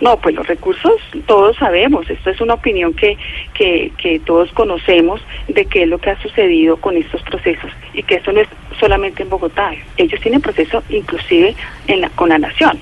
No, 0.00 0.16
pues 0.16 0.34
los 0.34 0.46
recursos 0.46 0.92
todos 1.26 1.56
sabemos, 1.56 2.08
esto 2.08 2.30
es 2.30 2.40
una 2.40 2.54
opinión 2.54 2.94
que, 2.94 3.18
que, 3.52 3.92
que 3.98 4.18
todos 4.20 4.50
conocemos 4.52 5.20
de 5.48 5.66
qué 5.66 5.82
es 5.82 5.88
lo 5.88 5.98
que 5.98 6.10
ha 6.10 6.22
sucedido 6.22 6.78
con 6.78 6.96
estos 6.96 7.22
procesos 7.22 7.70
y 7.92 8.02
que 8.02 8.14
eso 8.14 8.32
no 8.32 8.40
es 8.40 8.48
solamente 8.78 9.22
en 9.22 9.28
Bogotá, 9.28 9.72
ellos 9.98 10.18
tienen 10.20 10.40
proceso 10.40 10.82
inclusive 10.88 11.54
en 11.86 12.00
la, 12.00 12.08
con 12.10 12.30
la 12.30 12.38
nación. 12.38 12.78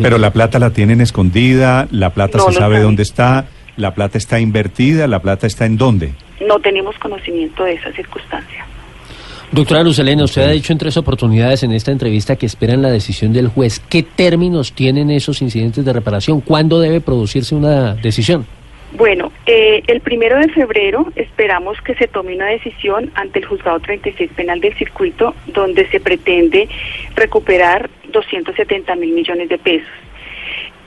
Pero 0.00 0.16
la 0.18 0.30
plata 0.32 0.58
la 0.58 0.70
tienen 0.70 1.00
escondida, 1.00 1.86
la 1.90 2.10
plata 2.10 2.38
No 2.38 2.44
se 2.44 2.52
sabe 2.54 2.76
sabe. 2.76 2.80
dónde 2.84 3.02
está, 3.02 3.46
la 3.76 3.94
plata 3.94 4.16
está 4.16 4.38
invertida, 4.40 5.06
la 5.06 5.20
plata 5.20 5.46
está 5.46 5.66
en 5.66 5.76
dónde. 5.76 6.12
No 6.46 6.58
tenemos 6.60 6.96
conocimiento 6.98 7.64
de 7.64 7.74
esa 7.74 7.92
circunstancia. 7.92 8.64
Doctora 9.50 9.82
Lucelena, 9.82 10.24
usted 10.24 10.42
ha 10.42 10.50
dicho 10.50 10.72
en 10.72 10.78
tres 10.78 10.98
oportunidades 10.98 11.62
en 11.62 11.72
esta 11.72 11.90
entrevista 11.90 12.36
que 12.36 12.44
esperan 12.44 12.82
la 12.82 12.90
decisión 12.90 13.32
del 13.32 13.48
juez. 13.48 13.80
¿Qué 13.80 14.02
términos 14.02 14.74
tienen 14.74 15.10
esos 15.10 15.40
incidentes 15.40 15.86
de 15.86 15.92
reparación? 15.92 16.42
¿Cuándo 16.42 16.80
debe 16.80 17.00
producirse 17.00 17.54
una 17.54 17.94
decisión? 17.94 18.46
Bueno, 18.92 19.32
eh, 19.46 19.82
el 19.86 20.00
primero 20.00 20.38
de 20.38 20.48
febrero 20.48 21.10
esperamos 21.16 21.80
que 21.80 21.94
se 21.94 22.08
tome 22.08 22.34
una 22.34 22.46
decisión 22.46 23.10
ante 23.14 23.38
el 23.38 23.46
juzgado 23.46 23.80
36 23.80 24.30
penal 24.34 24.60
del 24.60 24.74
circuito 24.74 25.34
donde 25.46 25.86
se 25.88 26.00
pretende 26.00 26.68
recuperar 27.14 27.88
270 28.12 28.96
mil 28.96 29.12
millones 29.12 29.48
de 29.48 29.58
pesos. 29.58 29.88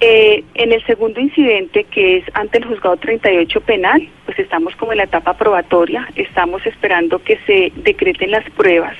Eh, 0.04 0.44
en 0.56 0.72
el 0.72 0.84
segundo 0.88 1.20
incidente, 1.20 1.84
que 1.84 2.18
es 2.18 2.24
ante 2.34 2.58
el 2.58 2.66
juzgado 2.66 2.98
38 2.98 3.62
penal, 3.62 4.10
pues 4.26 4.40
estamos 4.40 4.76
como 4.76 4.94
en 4.94 4.98
la 4.98 5.04
etapa 5.04 5.38
probatoria, 5.38 6.08
estamos 6.16 6.66
esperando 6.66 7.20
que 7.24 7.38
se 7.46 7.72
decreten 7.76 8.32
las 8.32 8.44
pruebas, 8.50 8.98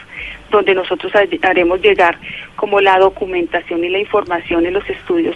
donde 0.52 0.76
nosotros 0.76 1.12
ha- 1.16 1.26
haremos 1.50 1.82
llegar 1.82 2.20
como 2.56 2.80
la 2.82 3.00
documentación 3.00 3.84
y 3.84 3.90
la 3.90 3.98
información 3.98 4.68
en 4.68 4.74
los 4.74 4.88
estudios 4.92 5.36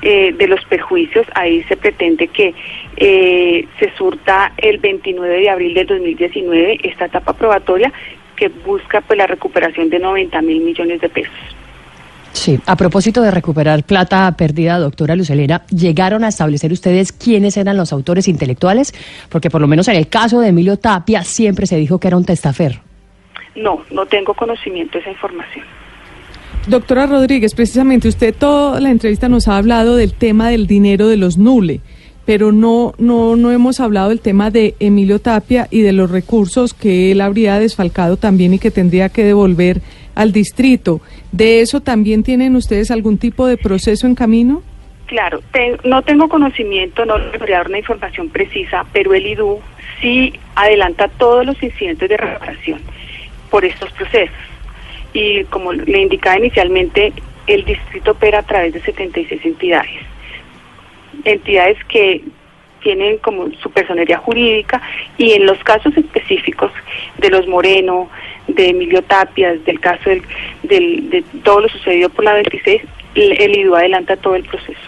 eh, 0.00 0.32
de 0.32 0.48
los 0.48 0.64
perjuicios. 0.64 1.26
Ahí 1.34 1.62
se 1.64 1.76
pretende 1.76 2.28
que 2.28 2.54
eh, 2.96 3.66
se 3.78 3.90
surta 3.98 4.54
el 4.56 4.78
29 4.78 5.40
de 5.40 5.50
abril 5.50 5.74
del 5.74 5.88
2019 5.88 6.78
esta 6.84 7.04
etapa 7.04 7.34
probatoria 7.34 7.92
que 8.34 8.48
busca 8.48 9.02
pues 9.02 9.18
la 9.18 9.26
recuperación 9.26 9.90
de 9.90 9.98
90 9.98 10.40
mil 10.40 10.62
millones 10.62 11.02
de 11.02 11.10
pesos. 11.10 11.34
Sí, 12.32 12.58
a 12.66 12.76
propósito 12.76 13.20
de 13.22 13.30
recuperar 13.30 13.84
plata 13.84 14.34
perdida, 14.36 14.78
doctora 14.78 15.14
Lucelena, 15.14 15.62
¿llegaron 15.68 16.24
a 16.24 16.28
establecer 16.28 16.72
ustedes 16.72 17.12
quiénes 17.12 17.56
eran 17.56 17.76
los 17.76 17.92
autores 17.92 18.26
intelectuales? 18.26 18.94
Porque 19.28 19.50
por 19.50 19.60
lo 19.60 19.68
menos 19.68 19.86
en 19.88 19.96
el 19.96 20.08
caso 20.08 20.40
de 20.40 20.48
Emilio 20.48 20.78
Tapia 20.78 21.24
siempre 21.24 21.66
se 21.66 21.76
dijo 21.76 21.98
que 21.98 22.08
era 22.08 22.16
un 22.16 22.24
testaferro. 22.24 22.80
No, 23.54 23.82
no 23.90 24.06
tengo 24.06 24.32
conocimiento 24.34 24.94
de 24.94 25.00
esa 25.00 25.10
información. 25.10 25.64
Doctora 26.66 27.06
Rodríguez, 27.06 27.54
precisamente 27.54 28.08
usted 28.08 28.34
toda 28.34 28.80
la 28.80 28.90
entrevista 28.90 29.28
nos 29.28 29.48
ha 29.48 29.56
hablado 29.56 29.96
del 29.96 30.14
tema 30.14 30.48
del 30.48 30.66
dinero 30.66 31.08
de 31.08 31.16
los 31.16 31.36
Nule, 31.36 31.80
pero 32.24 32.52
no, 32.52 32.94
no, 32.98 33.34
no 33.34 33.50
hemos 33.50 33.80
hablado 33.80 34.10
del 34.10 34.20
tema 34.20 34.50
de 34.50 34.76
Emilio 34.78 35.18
Tapia 35.18 35.66
y 35.70 35.80
de 35.80 35.92
los 35.92 36.10
recursos 36.10 36.72
que 36.72 37.10
él 37.10 37.20
habría 37.20 37.58
desfalcado 37.58 38.16
también 38.16 38.54
y 38.54 38.58
que 38.58 38.70
tendría 38.70 39.08
que 39.08 39.24
devolver 39.24 39.82
al 40.14 40.32
distrito. 40.32 41.00
¿De 41.30 41.60
eso 41.60 41.80
también 41.80 42.22
tienen 42.22 42.56
ustedes 42.56 42.90
algún 42.90 43.18
tipo 43.18 43.46
de 43.46 43.56
proceso 43.56 44.06
en 44.06 44.14
camino? 44.14 44.62
Claro, 45.06 45.42
no 45.84 46.02
tengo 46.02 46.28
conocimiento, 46.28 47.04
no 47.04 47.16
podría 47.36 47.58
dar 47.58 47.68
una 47.68 47.78
información 47.78 48.30
precisa, 48.30 48.86
pero 48.92 49.12
el 49.12 49.26
IDU 49.26 49.60
sí 50.00 50.32
adelanta 50.54 51.08
todos 51.08 51.44
los 51.44 51.62
incidentes 51.62 52.08
de 52.08 52.16
reparación 52.16 52.80
por 53.50 53.64
estos 53.64 53.92
procesos. 53.92 54.34
Y 55.12 55.44
como 55.44 55.74
le 55.74 56.00
indicaba 56.00 56.38
inicialmente, 56.38 57.12
el 57.46 57.64
distrito 57.64 58.12
opera 58.12 58.38
a 58.38 58.42
través 58.42 58.72
de 58.72 58.80
76 58.80 59.44
entidades. 59.44 60.00
Entidades 61.24 61.76
que 61.84 62.22
tienen 62.82 63.18
como 63.18 63.50
su 63.62 63.70
personería 63.70 64.18
jurídica 64.18 64.80
y 65.16 65.32
en 65.32 65.46
los 65.46 65.58
casos 65.62 65.96
específicos 65.96 66.72
de 67.18 67.30
los 67.30 67.46
Moreno, 67.46 68.08
de 68.48 68.68
Emilio 68.70 69.02
Tapias, 69.02 69.64
del 69.64 69.80
caso 69.80 70.10
del, 70.10 70.22
del- 70.62 71.10
de 71.10 71.24
todo 71.44 71.60
lo 71.60 71.68
sucedido 71.68 72.08
por 72.08 72.24
la 72.24 72.34
26, 72.34 72.82
el, 73.14 73.32
el 73.40 73.56
IDU 73.58 73.74
adelanta 73.76 74.16
todo 74.16 74.34
el 74.36 74.44
proceso. 74.44 74.78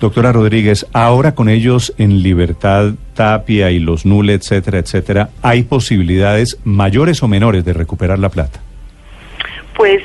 Doctora 0.00 0.30
Rodríguez, 0.30 0.86
ahora 0.92 1.34
con 1.34 1.48
ellos 1.48 1.92
en 1.98 2.22
libertad, 2.22 2.92
Tapia 3.14 3.70
y 3.72 3.80
los 3.80 4.06
Nule, 4.06 4.34
etcétera, 4.34 4.78
etcétera, 4.78 5.30
¿hay 5.42 5.64
posibilidades 5.64 6.58
mayores 6.64 7.20
o 7.24 7.28
menores 7.28 7.64
de 7.64 7.72
recuperar 7.72 8.18
la 8.20 8.28
plata? 8.28 8.60
Pues 9.74 10.02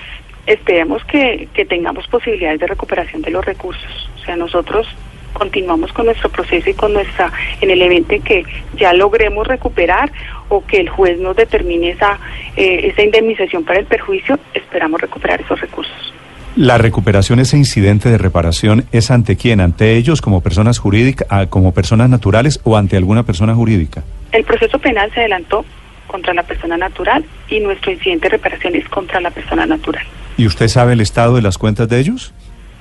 esperemos 0.48 1.03
que, 1.05 1.48
que 1.53 1.65
tengamos 1.65 2.08
posibilidades 2.08 2.60
de 2.60 2.67
recuperación 2.67 3.22
de 3.22 3.32
los 3.32 3.46
recursos. 3.46 4.10
O 4.20 4.25
sea, 4.25 4.36
nosotros 4.36 4.88
continuamos 5.34 5.92
con 5.92 6.06
nuestro 6.06 6.30
proceso 6.30 6.70
y 6.70 6.74
con 6.74 6.94
nuestra, 6.94 7.32
en 7.60 7.70
el 7.70 7.82
evento 7.82 8.13
en 8.13 8.22
que 8.22 8.46
ya 8.78 8.94
logremos 8.94 9.48
recuperar 9.48 10.12
o 10.50 10.63
que 10.66 10.80
el 10.80 10.90
juez 10.90 11.20
nos 11.20 11.36
determine 11.36 11.90
esa, 11.90 12.20
eh, 12.56 12.92
esa 12.92 13.02
indemnización 13.02 13.63
para 13.63 13.80
el 13.80 13.86
perjuicio, 13.86 14.40
esperamos 14.54 15.02
recuperar 15.02 15.42
esos 15.42 15.60
recursos. 15.60 16.13
¿La 16.56 16.78
recuperación, 16.78 17.40
ese 17.40 17.58
incidente 17.58 18.10
de 18.10 18.20
reparación, 18.20 18.86
es 18.92 19.10
ante 19.10 19.36
quién? 19.38 19.60
¿Ante 19.60 19.96
ellos 19.96 20.22
como 20.22 20.42
personas 20.42 20.78
jurídicas, 20.78 21.28
ah, 21.32 21.48
como 21.48 21.74
personas 21.74 22.12
naturales 22.12 22.60
o 22.63 22.78
ante 22.78 22.96
alguna 22.96 23.24
persona 23.24 23.56
jurídica? 23.56 24.04
El 24.32 24.44
proceso 24.44 24.78
penal 24.78 25.12
se 25.13 25.22
adelantó 25.22 25.66
contra 26.06 26.32
la 26.36 26.44
persona 26.44 26.78
natural 26.78 27.25
y 27.50 27.60
nuestro 27.60 27.92
incidente 27.92 28.30
de 28.30 28.38
reparación 28.38 28.75
es 28.75 28.88
contra 28.88 29.20
la 29.20 29.32
persona 29.32 29.66
natural. 29.66 30.06
¿Y 30.38 30.46
usted 30.46 30.68
sabe 30.68 30.94
el 30.94 31.02
estado 31.02 31.36
de 31.36 31.42
las 31.42 31.58
cuentas 31.58 31.90
de 31.90 32.00
ellos? 32.00 32.34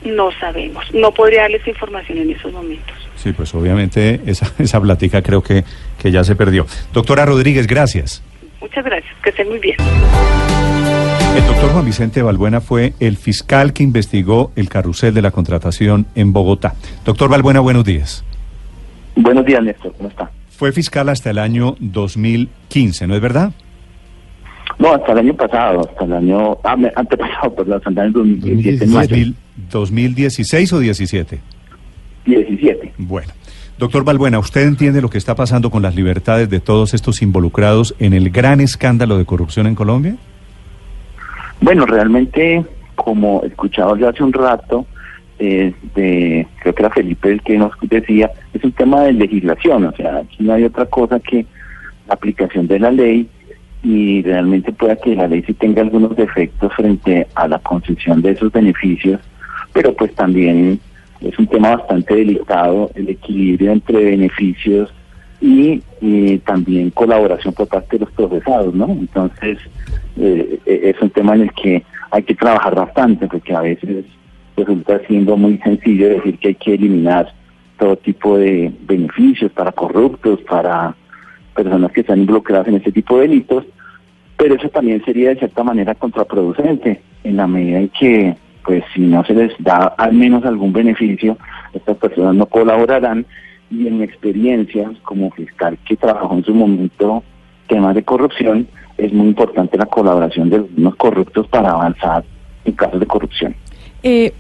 no 0.05 0.31
sabemos. 0.41 0.85
No 0.95 1.13
podría 1.13 1.43
darles 1.43 1.67
información 1.67 2.19
en 2.19 2.31
esos 2.31 2.53
momentos. 2.53 2.97
Sí, 3.17 3.33
pues 3.33 3.55
obviamente 3.55 4.21
esa, 4.27 4.53
esa 4.59 4.81
plática 4.81 5.23
creo 5.23 5.43
que, 5.43 5.65
que 6.01 6.11
ya 6.11 6.25
se 6.25 6.35
perdió. 6.35 6.67
Doctora 6.93 7.25
Rodríguez, 7.27 7.67
gracias. 7.67 8.23
Muchas 8.61 8.85
gracias, 8.85 9.15
que 9.23 9.31
estén 9.31 9.49
muy 9.49 9.59
bien. 9.59 9.77
El 11.37 11.47
doctor 11.47 11.71
Juan 11.71 11.85
Vicente 11.85 12.23
Balbuena 12.23 12.61
fue 12.61 12.93
el 13.01 13.17
fiscal 13.17 13.73
que 13.73 13.83
investigó 13.83 14.53
el 14.55 14.69
carrusel 14.69 15.15
de 15.15 15.23
la 15.23 15.31
contratación 15.31 16.07
en 16.15 16.33
Bogotá. 16.33 16.75
Doctor 17.05 17.31
Balbuena, 17.31 17.61
buenos 17.61 17.85
días. 17.85 18.23
Buenos 19.17 19.45
días, 19.45 19.63
Néstor, 19.63 19.95
¿cómo 19.97 20.11
está? 20.11 20.31
Fue 20.51 20.73
fiscal 20.73 21.09
hasta 21.09 21.31
el 21.31 21.39
año 21.39 21.75
2015, 21.81 23.07
¿no 23.07 23.15
es 23.15 23.21
verdad? 23.21 23.53
No, 24.79 24.93
hasta 24.93 25.13
el 25.13 25.19
año 25.19 25.35
pasado, 25.35 25.81
hasta 25.81 26.05
el 26.05 26.13
año 26.13 26.59
ah, 26.65 26.77
antepasado, 26.97 27.55
perdón, 27.55 27.79
hasta 27.79 27.91
el 27.91 27.99
año 27.99 28.13
2017. 28.13 28.87
2017. 28.87 29.42
¿2016 29.71 30.73
o 30.73 30.79
17? 30.79 31.41
17. 32.25 32.93
Bueno. 32.99 33.33
Doctor 33.79 34.05
Balbuena, 34.05 34.39
¿usted 34.39 34.63
entiende 34.63 35.01
lo 35.01 35.11
que 35.11 35.19
está 35.19 35.35
pasando 35.35 35.71
con 35.71 35.83
las 35.83 35.97
libertades 35.97 36.49
de 36.49 36.61
todos 36.61 36.95
estos 36.95 37.21
involucrados 37.21 37.97
en 37.99 38.13
el 38.13 38.31
gran 38.31 38.61
escándalo 38.61 39.19
de 39.19 39.25
corrupción 39.25 39.67
en 39.67 39.75
Colombia? 39.75 40.17
Bueno, 41.61 41.87
realmente, 41.87 42.65
como 42.95 43.43
escuchaba 43.43 43.99
yo 43.99 44.09
hace 44.09 44.23
un 44.23 44.33
rato, 44.33 44.87
eh, 45.39 45.73
de, 45.95 46.47
creo 46.61 46.75
que 46.75 46.83
era 46.83 46.95
Felipe 46.95 47.33
el 47.33 47.43
que 47.43 47.59
nos 47.59 47.73
decía, 47.83 48.31
es 48.53 48.63
un 48.63 48.73
tema 48.73 49.03
de 49.03 49.15
legislación, 49.15 49.85
o 49.87 49.93
sea, 49.97 50.19
aquí 50.19 50.37
no 50.41 50.53
hay 50.53 50.65
otra 50.65 50.87
cosa 50.87 51.19
que 51.19 51.47
la 52.07 52.15
aplicación 52.15 52.69
de 52.69 52.79
la 52.79 52.93
ley 52.93 53.29
y 53.83 54.23
realmente 54.23 54.73
pueda 54.73 54.95
que 54.97 55.17
la 55.17 55.27
ley 55.27 55.43
sí 55.45 55.55
tenga 55.55 55.83
algunos 55.83 56.15
defectos 56.15 56.73
frente 56.75 57.27
a 57.35 57.49
la 57.49 57.59
concesión 57.59 58.23
de 58.23 58.31
esos 58.31 58.53
beneficios, 58.53 59.21
pero 59.73 59.95
pues 59.95 60.14
también 60.14 60.81
es 61.21 61.38
un 61.38 61.47
tema 61.47 61.76
bastante 61.76 62.14
delicado 62.14 62.91
el 62.95 63.09
equilibrio 63.09 63.73
entre 63.73 64.05
beneficios 64.05 64.93
y, 65.41 65.83
también 66.45 66.91
colaboración 66.91 67.52
por 67.55 67.69
parte 67.69 67.99
de 67.99 68.05
los 68.05 68.14
procesados, 68.14 68.75
¿no? 68.75 68.87
Entonces, 68.87 69.59
eh, 70.17 70.59
eh, 70.67 70.81
es 70.95 71.02
un 71.02 71.11
tema 71.11 71.35
en 71.35 71.43
el 71.43 71.52
que 71.52 71.85
hay 72.11 72.23
que 72.23 72.35
trabajar 72.35 72.75
bastante, 72.75 73.26
porque 73.26 73.55
a 73.55 73.61
veces 73.61 74.05
resulta 74.57 75.00
siendo 75.07 75.37
muy 75.37 75.59
sencillo 75.59 76.09
decir 76.09 76.38
que 76.38 76.49
hay 76.49 76.55
que 76.55 76.75
eliminar 76.75 77.33
todo 77.79 77.97
tipo 77.97 78.38
de 78.38 78.73
beneficios 78.83 79.50
para 79.52 79.73
corruptos, 79.73 80.41
para 80.43 80.95
personas 81.55 81.91
que 81.93 82.02
están 82.02 82.21
involucradas 82.21 82.69
en 82.69 82.76
este 82.76 82.93
tipo 82.93 83.17
de 83.17 83.29
delitos, 83.29 83.64
pero 84.37 84.55
eso 84.55 84.69
también 84.69 85.05
sería 85.05 85.31
de 85.31 85.37
cierta 85.37 85.62
manera 85.62 85.95
contraproducente, 85.95 87.00
en 87.25 87.37
la 87.37 87.47
medida 87.47 87.79
en 87.79 87.88
que, 87.88 88.37
pues 88.64 88.85
si 88.95 89.00
no 89.00 89.25
se 89.25 89.35
les 89.35 89.52
da 89.59 89.95
al 89.99 90.12
menos 90.12 90.45
algún 90.45 90.73
beneficio, 90.73 91.37
estas 91.73 91.97
personas 91.97 92.35
no 92.35 92.47
colaborarán 92.47 93.26
y 93.71 93.87
en 93.87 93.99
mi 93.99 94.04
experiencia 94.04 94.90
como 95.02 95.31
fiscal 95.31 95.78
que 95.87 95.97
trabajó 95.97 96.35
en 96.35 96.45
su 96.45 96.54
momento 96.54 97.23
temas 97.69 97.95
de 97.95 98.02
corrupción, 98.02 98.69
es 98.99 99.12
muy 99.12 99.28
importante 99.28 99.78
la 99.78 99.87
colaboración 99.87 100.50
de 100.50 100.64
los 100.76 100.97
corruptos 100.97 101.49
para 101.49 101.71
avanzar 101.71 102.25
en 102.64 102.73
casos 102.73 103.00
de 103.00 103.07
corrupción. 103.07 103.54
Eh, 104.02 104.33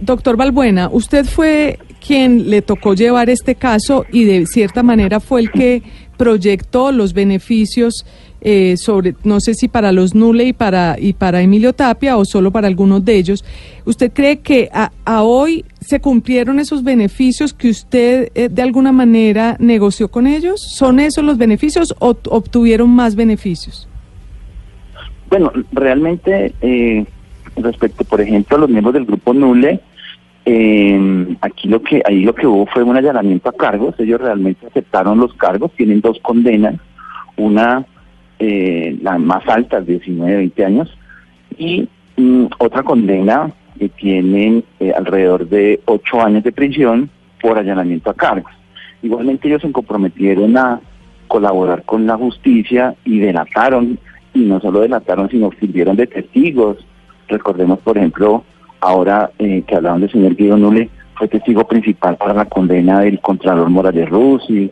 doctor 0.00 0.36
Balbuena, 0.36 0.88
usted 0.92 1.24
fue 1.24 1.78
quien 2.06 2.50
le 2.50 2.62
tocó 2.62 2.94
llevar 2.94 3.30
este 3.30 3.54
caso 3.54 4.04
y 4.12 4.24
de 4.24 4.46
cierta 4.46 4.82
manera 4.82 5.20
fue 5.20 5.40
el 5.40 5.50
que 5.50 5.82
proyectó 6.16 6.92
los 6.92 7.14
beneficios 7.14 8.04
eh, 8.46 8.76
sobre, 8.76 9.14
no 9.24 9.40
sé 9.40 9.54
si 9.54 9.68
para 9.68 9.90
los 9.90 10.14
Nule 10.14 10.44
y 10.44 10.52
para, 10.52 10.96
y 11.00 11.14
para 11.14 11.40
Emilio 11.40 11.72
Tapia 11.72 12.18
o 12.18 12.26
solo 12.26 12.50
para 12.50 12.68
algunos 12.68 13.02
de 13.02 13.16
ellos. 13.16 13.42
¿Usted 13.86 14.12
cree 14.12 14.40
que 14.40 14.68
a, 14.72 14.90
hoy 15.22 15.64
se 15.80 16.00
cumplieron 16.00 16.60
esos 16.60 16.84
beneficios 16.84 17.54
que 17.54 17.70
usted 17.70 18.30
eh, 18.34 18.50
de 18.50 18.62
alguna 18.62 18.92
manera 18.92 19.56
negoció 19.58 20.08
con 20.08 20.26
ellos? 20.26 20.60
¿Son 20.60 21.00
esos 21.00 21.24
los 21.24 21.38
beneficios 21.38 21.94
o 22.00 22.16
obtuvieron 22.28 22.90
más 22.90 23.16
beneficios? 23.16 23.88
Bueno, 25.30 25.50
realmente 25.72 26.52
eh, 26.60 27.06
respecto, 27.56 28.04
por 28.04 28.20
ejemplo, 28.20 28.58
a 28.58 28.60
los 28.60 28.68
miembros 28.68 28.92
del 28.92 29.06
grupo 29.06 29.32
Nule, 29.32 29.80
eh, 30.44 31.36
aquí 31.40 31.68
lo 31.68 31.82
que 31.82 32.02
ahí 32.04 32.22
lo 32.22 32.34
que 32.34 32.46
hubo 32.46 32.66
fue 32.66 32.82
un 32.82 32.96
allanamiento 32.96 33.48
a 33.48 33.52
cargos. 33.54 33.94
Ellos 33.98 34.20
realmente 34.20 34.66
aceptaron 34.66 35.18
los 35.18 35.32
cargos. 35.32 35.72
Tienen 35.72 36.02
dos 36.02 36.18
condenas, 36.20 36.74
una 37.38 37.86
eh, 38.46 38.98
la 39.00 39.16
más 39.16 39.48
alta, 39.48 39.80
19, 39.80 40.36
20 40.36 40.64
años, 40.66 40.98
y 41.56 41.88
mm, 42.18 42.44
otra 42.58 42.82
condena 42.82 43.50
que 43.78 43.88
tienen 43.88 44.64
eh, 44.80 44.92
alrededor 44.94 45.48
de 45.48 45.80
8 45.86 46.20
años 46.20 46.44
de 46.44 46.52
prisión 46.52 47.08
por 47.40 47.56
allanamiento 47.56 48.10
a 48.10 48.14
cargos. 48.14 48.52
Igualmente 49.02 49.48
ellos 49.48 49.62
se 49.62 49.72
comprometieron 49.72 50.58
a 50.58 50.78
colaborar 51.26 51.84
con 51.84 52.06
la 52.06 52.18
justicia 52.18 52.94
y 53.06 53.18
delataron, 53.18 53.98
y 54.34 54.40
no 54.40 54.60
solo 54.60 54.80
delataron, 54.80 55.30
sino 55.30 55.50
sirvieron 55.58 55.96
de 55.96 56.06
testigos. 56.06 56.84
Recordemos, 57.28 57.78
por 57.78 57.96
ejemplo, 57.96 58.44
ahora 58.80 59.30
eh, 59.38 59.62
que 59.66 59.74
hablaban 59.74 60.02
del 60.02 60.12
señor 60.12 60.36
Guido 60.36 60.58
Nule, 60.58 60.90
fue 61.14 61.28
testigo 61.28 61.66
principal 61.66 62.18
para 62.18 62.34
la 62.34 62.44
condena 62.44 63.00
del 63.00 63.20
Contralor 63.20 63.70
Morales 63.70 64.06
Rusi, 64.10 64.70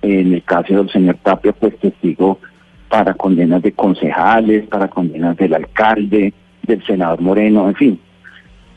en 0.00 0.32
el 0.32 0.42
caso 0.42 0.72
del 0.72 0.90
señor 0.90 1.16
Tapia, 1.22 1.52
pues 1.52 1.78
testigo 1.78 2.38
para 2.90 3.14
condenas 3.14 3.62
de 3.62 3.72
concejales, 3.72 4.66
para 4.66 4.88
condenas 4.88 5.36
del 5.36 5.54
alcalde, 5.54 6.34
del 6.66 6.84
senador 6.84 7.20
Moreno, 7.20 7.68
en 7.68 7.74
fin. 7.76 8.00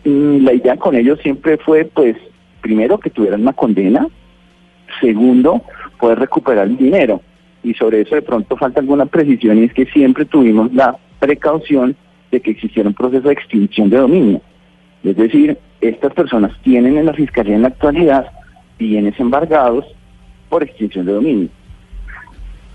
la 0.05 0.53
idea 0.53 0.77
con 0.77 0.96
ellos 0.96 1.20
siempre 1.22 1.58
fue, 1.58 1.86
pues, 1.86 2.15
primero 2.62 3.00
que 3.00 3.10
tuvieran 3.10 3.41
una 3.41 3.53
condena, 3.53 4.08
segundo, 5.01 5.63
poder 6.00 6.20
recuperar 6.20 6.67
el 6.67 6.77
dinero. 6.77 7.22
Y 7.63 7.74
sobre 7.74 8.01
eso 8.01 8.13
de 8.15 8.22
pronto 8.22 8.55
falta 8.55 8.79
alguna 8.79 9.08
precisión 9.08 9.58
y 9.58 9.63
es 9.63 9.74
que 9.74 9.86
siempre 9.88 10.25
tuvimos 10.25 10.72
la 10.74 10.96
precaución 11.20 11.96
de 12.29 12.39
que 12.39 12.51
existiera 12.51 12.89
un 12.89 12.96
proceso 12.96 13.27
de 13.27 13.34
extinción 13.34 13.89
de 13.89 13.98
dominio. 13.98 14.41
Es 15.03 15.15
decir, 15.15 15.58
estas 15.82 16.13
personas 16.13 16.51
tienen 16.62 16.98
en 16.98 17.08
la 17.08 17.13
Fiscalía 17.13 17.55
en 17.55 17.63
la 17.63 17.70
actualidad 17.70 18.27
bienes 18.77 19.20
embargados 19.20 19.86
por 20.50 20.62
extinción 20.62 21.05
de 21.05 21.13
dominio. 21.13 21.50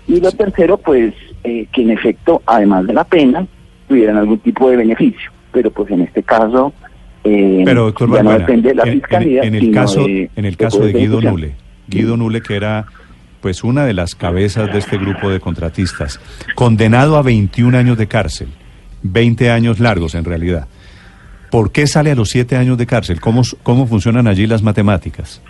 Y 0.09 0.19
lo 0.19 0.31
tercero, 0.31 0.77
pues, 0.77 1.13
eh, 1.43 1.67
que 1.71 1.83
en 1.83 1.91
efecto, 1.91 2.41
además 2.47 2.87
de 2.87 2.93
la 2.93 3.03
pena, 3.03 3.45
tuvieran 3.87 4.17
algún 4.17 4.39
tipo 4.39 4.69
de 4.69 4.77
beneficio. 4.77 5.31
Pero 5.51 5.69
pues 5.71 5.91
en 5.91 6.01
este 6.01 6.23
caso, 6.23 6.73
eh, 7.23 7.61
Pero, 7.63 7.93
ya 7.93 8.23
no 8.23 8.31
depende 8.31 8.69
de 8.69 8.75
la 8.75 8.83
fiscalía. 8.85 9.43
En, 9.43 9.53
el 9.53 9.71
caso, 9.71 10.05
de, 10.05 10.31
en 10.35 10.45
el 10.45 10.57
caso 10.57 10.79
de, 10.79 10.93
Guido 10.93 11.21
Nule, 11.21 11.53
Guido 11.87 12.17
Nule, 12.17 12.41
que 12.41 12.55
era 12.55 12.87
pues 13.39 13.63
una 13.63 13.85
de 13.85 13.93
las 13.93 14.15
cabezas 14.15 14.71
de 14.73 14.79
este 14.79 14.97
grupo 14.97 15.29
de 15.29 15.39
contratistas, 15.39 16.19
condenado 16.55 17.15
a 17.15 17.21
21 17.21 17.77
años 17.77 17.97
de 17.97 18.07
cárcel, 18.07 18.49
20 19.03 19.51
años 19.51 19.79
largos 19.79 20.15
en 20.15 20.25
realidad. 20.25 20.67
¿Por 21.51 21.71
qué 21.71 21.87
sale 21.87 22.11
a 22.11 22.15
los 22.15 22.29
7 22.29 22.57
años 22.57 22.77
de 22.77 22.85
cárcel? 22.85 23.21
¿Cómo, 23.21 23.43
cómo 23.63 23.87
funcionan 23.87 24.27
allí 24.27 24.45
las 24.45 24.61
matemáticas? 24.61 25.41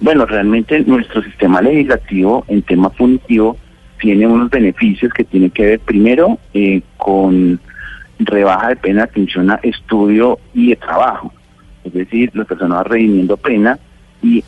Bueno, 0.00 0.26
realmente 0.26 0.80
nuestro 0.80 1.22
sistema 1.22 1.60
legislativo 1.60 2.44
en 2.48 2.62
tema 2.62 2.90
punitivo 2.90 3.56
tiene 4.00 4.26
unos 4.26 4.50
beneficios 4.50 5.12
que 5.12 5.24
tienen 5.24 5.50
que 5.50 5.64
ver 5.64 5.80
primero 5.80 6.38
eh, 6.54 6.82
con 6.96 7.60
rebaja 8.18 8.68
de 8.70 8.76
pena, 8.76 9.04
atención 9.04 9.50
a 9.50 9.60
estudio 9.62 10.38
y 10.54 10.70
de 10.70 10.76
trabajo. 10.76 11.32
Es 11.84 11.92
decir, 11.92 12.30
la 12.34 12.44
persona 12.44 12.76
va 12.76 12.84
redimiendo 12.84 13.36
pena 13.36 13.78
y 14.22 14.42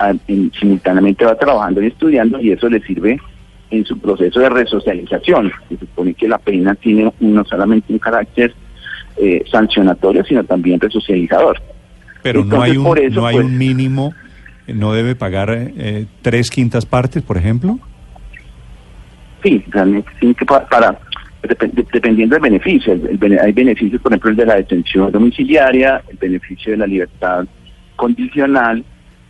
simultáneamente 0.58 1.24
va 1.24 1.36
trabajando 1.36 1.82
y 1.82 1.86
estudiando 1.86 2.40
y 2.40 2.52
eso 2.52 2.68
le 2.68 2.80
sirve 2.82 3.18
en 3.70 3.84
su 3.84 3.98
proceso 3.98 4.40
de 4.40 4.48
resocialización. 4.48 5.52
Se 5.68 5.76
supone 5.78 6.14
que 6.14 6.28
la 6.28 6.38
pena 6.38 6.74
tiene 6.74 7.12
no 7.20 7.44
solamente 7.44 7.92
un 7.92 7.98
carácter 7.98 8.54
eh, 9.16 9.44
sancionatorio, 9.50 10.24
sino 10.24 10.44
también 10.44 10.80
resocializador. 10.80 11.60
Pero 12.22 12.44
no 12.44 12.62
hay 12.62 12.76
un, 12.76 12.84
no 13.12 13.26
hay 13.26 13.36
un 13.36 13.42
pues, 13.42 13.54
mínimo, 13.54 14.14
no 14.66 14.92
debe 14.92 15.14
pagar 15.14 15.50
eh, 15.50 16.06
tres 16.22 16.50
quintas 16.50 16.86
partes, 16.86 17.22
por 17.22 17.36
ejemplo 17.36 17.78
sí, 19.44 19.62
realmente 19.68 20.10
sí 20.18 20.34
que 20.34 20.44
para, 20.44 20.98
dependiendo 21.92 22.34
del 22.34 22.42
beneficio. 22.42 22.98
hay 23.40 23.52
beneficios, 23.52 24.00
por 24.00 24.12
ejemplo, 24.12 24.30
el 24.30 24.36
de 24.36 24.46
la 24.46 24.56
detención 24.56 25.12
domiciliaria, 25.12 26.02
el 26.08 26.16
beneficio 26.16 26.72
de 26.72 26.78
la 26.78 26.86
libertad 26.86 27.44
condicional, 27.94 28.82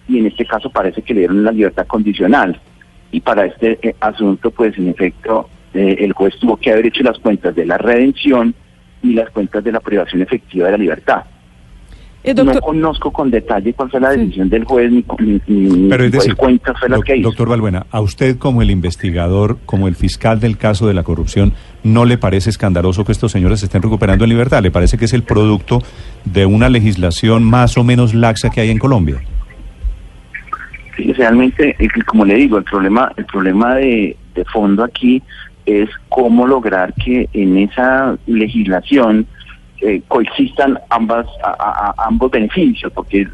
y 0.08 0.18
en 0.18 0.26
este 0.26 0.46
caso 0.46 0.70
parece 0.70 1.02
que 1.02 1.12
le 1.12 1.20
dieron 1.20 1.44
la 1.44 1.52
libertad 1.52 1.86
condicional. 1.86 2.58
Y 3.10 3.20
para 3.20 3.46
este 3.46 3.78
eh, 3.82 3.94
asunto, 4.00 4.50
pues 4.50 4.76
en 4.78 4.88
efecto, 4.88 5.48
eh, 5.72 5.96
el 5.98 6.12
juez 6.12 6.34
tuvo 6.38 6.56
que 6.56 6.72
haber 6.72 6.86
hecho 6.86 7.02
las 7.02 7.18
cuentas 7.18 7.54
de 7.54 7.66
la 7.66 7.78
redención 7.78 8.54
y 9.02 9.14
las 9.14 9.30
cuentas 9.30 9.62
de 9.64 9.72
la 9.72 9.80
privación 9.80 10.22
efectiva 10.22 10.66
de 10.66 10.72
la 10.72 10.78
libertad. 10.78 11.24
Eh, 12.26 12.32
no 12.32 12.58
conozco 12.62 13.12
con 13.12 13.30
detalle 13.30 13.74
cuál 13.74 13.90
fue 13.90 14.00
la 14.00 14.10
decisión 14.10 14.48
del 14.48 14.64
juez 14.64 14.90
ni, 14.90 15.04
ni, 15.46 15.88
Pero 15.90 16.04
es 16.04 16.12
decir, 16.12 16.34
cuentas 16.34 16.74
fue 16.80 16.88
la 16.88 16.98
que 17.02 17.18
hizo. 17.18 17.28
Doctor 17.28 17.50
Balbuena, 17.50 17.84
a 17.90 18.00
usted 18.00 18.38
como 18.38 18.62
el 18.62 18.70
investigador, 18.70 19.58
como 19.66 19.88
el 19.88 19.94
fiscal 19.94 20.40
del 20.40 20.56
caso 20.56 20.86
de 20.86 20.94
la 20.94 21.02
corrupción, 21.02 21.52
¿no 21.82 22.06
le 22.06 22.16
parece 22.16 22.48
escandaloso 22.48 23.04
que 23.04 23.12
estos 23.12 23.30
señores 23.30 23.60
se 23.60 23.66
estén 23.66 23.82
recuperando 23.82 24.24
en 24.24 24.30
libertad? 24.30 24.62
¿Le 24.62 24.70
parece 24.70 24.96
que 24.96 25.04
es 25.04 25.12
el 25.12 25.22
producto 25.22 25.82
de 26.24 26.46
una 26.46 26.70
legislación 26.70 27.44
más 27.44 27.76
o 27.76 27.84
menos 27.84 28.14
laxa 28.14 28.48
que 28.48 28.62
hay 28.62 28.70
en 28.70 28.78
Colombia? 28.78 29.20
Sí, 30.96 31.12
realmente, 31.12 31.76
como 32.06 32.24
le 32.24 32.36
digo, 32.36 32.56
el 32.56 32.64
problema, 32.64 33.12
el 33.18 33.26
problema 33.26 33.74
de, 33.74 34.16
de 34.34 34.44
fondo 34.46 34.82
aquí 34.82 35.22
es 35.66 35.90
cómo 36.08 36.46
lograr 36.46 36.94
que 36.94 37.28
en 37.34 37.58
esa 37.58 38.16
legislación 38.26 39.26
eh, 39.86 40.00
coexistan 40.08 40.78
ambas, 40.88 41.26
ambos 41.98 42.30
beneficios, 42.30 42.90
porque 42.92 43.28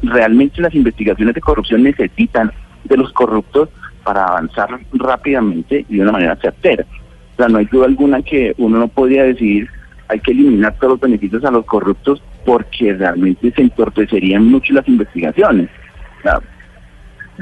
realmente 0.00 0.62
las 0.62 0.74
investigaciones 0.74 1.34
de 1.34 1.40
corrupción 1.42 1.82
necesitan 1.82 2.50
de 2.84 2.96
los 2.96 3.12
corruptos 3.12 3.68
para 4.02 4.24
avanzar 4.24 4.80
rápidamente 4.94 5.84
y 5.90 5.96
de 5.96 6.02
una 6.02 6.12
manera 6.12 6.36
certera. 6.36 6.86
O 7.34 7.36
sea, 7.36 7.48
no 7.48 7.58
hay 7.58 7.66
duda 7.66 7.84
alguna 7.84 8.22
que 8.22 8.54
uno 8.56 8.78
no 8.78 8.88
podría 8.88 9.24
decir 9.24 9.68
hay 10.08 10.20
que 10.20 10.32
eliminar 10.32 10.74
todos 10.78 10.92
los 10.92 11.00
beneficios 11.00 11.44
a 11.44 11.50
los 11.50 11.66
corruptos 11.66 12.22
porque 12.46 12.94
realmente 12.94 13.52
se 13.52 13.60
entorpecerían 13.60 14.46
mucho 14.46 14.72
las 14.72 14.88
investigaciones. 14.88 15.68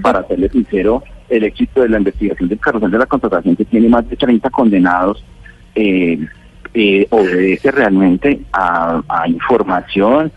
para 0.03 0.27
serle 0.27 0.49
sincero, 0.49 1.05
el 1.29 1.45
éxito 1.45 1.83
de 1.83 1.89
la 1.89 1.99
investigación 1.99 2.49
del 2.49 2.59
carrusel 2.59 2.91
de 2.91 2.99
la 2.99 3.07
contratación 3.07 3.55
que 3.55 3.65
tiene 3.65 3.89
más 3.89 4.09
de 4.09 4.17
30 4.17 4.51
condenados 4.51 5.25
eh, 5.77 6.19
eh, 6.75 7.07
obedece 7.11 7.71
realmente 7.71 8.41
a, 8.53 9.03
información, 9.27 10.33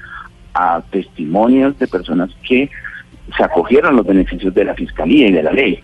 a 0.54 0.82
testimonios 0.90 1.78
de 1.80 1.88
personas 1.88 2.30
que 2.48 2.70
se 3.36 3.44
acogieron 3.44 3.96
los 3.96 4.06
beneficios 4.06 4.54
de 4.54 4.66
la 4.66 4.74
fiscalía 4.74 5.28
y 5.28 5.32
de 5.32 5.44
la 5.44 5.52
ley. 5.52 5.80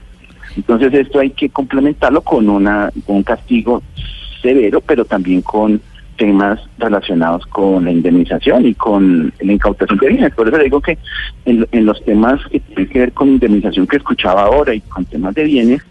Entonces 0.56 0.94
esto 0.94 1.20
hay 1.20 1.30
que 1.32 1.50
complementarlo 1.50 2.22
con, 2.22 2.50
una, 2.50 2.92
un 3.08 3.24
castigo 3.24 3.84
severo, 4.42 4.82
pero 4.82 5.06
también 5.06 5.42
con 5.42 5.82
temas 6.18 6.60
relacionados 6.78 7.46
con 7.46 7.86
la 7.86 7.92
indemnización 7.92 8.66
y 8.66 8.74
con 8.74 9.32
la 9.40 9.54
incautación 9.54 9.98
de 10.00 10.10
bienes. 10.10 10.34
Por 10.34 10.48
eso 10.48 10.58
le 10.58 10.66
digo 10.66 10.82
que 10.82 10.98
en, 11.46 11.66
en 11.72 11.86
los 11.86 12.04
temas 12.04 12.42
que 12.52 12.60
tienen 12.60 12.90
que 12.90 13.00
ver 13.00 13.14
con 13.14 13.30
indemnización 13.30 13.88
que 13.88 13.98
escuchaba 13.98 14.44
ahora 14.44 14.74
y 14.74 14.82
con 14.82 15.06
temas 15.06 15.34
de 15.36 15.46
bienes, 15.46 15.82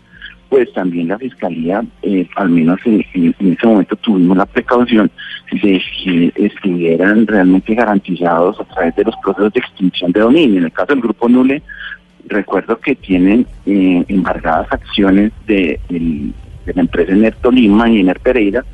pues 0.48 0.72
también 0.72 1.08
la 1.08 1.18
Fiscalía, 1.18 1.84
eh, 2.02 2.26
al 2.36 2.48
menos 2.48 2.80
en, 2.84 3.04
ese 3.14 3.66
momento 3.66 3.96
tuvimos 3.96 4.36
la 4.36 4.46
precaución 4.46 5.10
de 5.52 5.82
que 6.02 6.32
estuvieran 6.36 7.26
realmente 7.26 7.74
garantizados 7.74 8.58
a 8.60 8.64
través 8.64 8.96
de 8.96 9.04
los 9.04 9.14
procesos 9.22 9.52
de 9.52 9.60
extinción 9.60 10.12
de 10.12 10.20
dominio. 10.20 10.58
En 10.58 10.64
el 10.64 10.72
caso 10.72 10.94
del 10.94 11.02
Grupo 11.02 11.28
Nule, 11.28 11.62
recuerdo 12.26 12.78
que 12.78 12.94
tienen 12.94 13.46
eh, 13.66 14.04
embargadas 14.08 14.68
acciones 14.70 15.32
de, 15.46 15.78
la 16.66 16.80
empresa 16.82 17.12
Ener 17.12 17.36
Lima 17.50 17.88
y 17.88 18.00
Ener 18.00 18.20
Pereira 18.20 18.64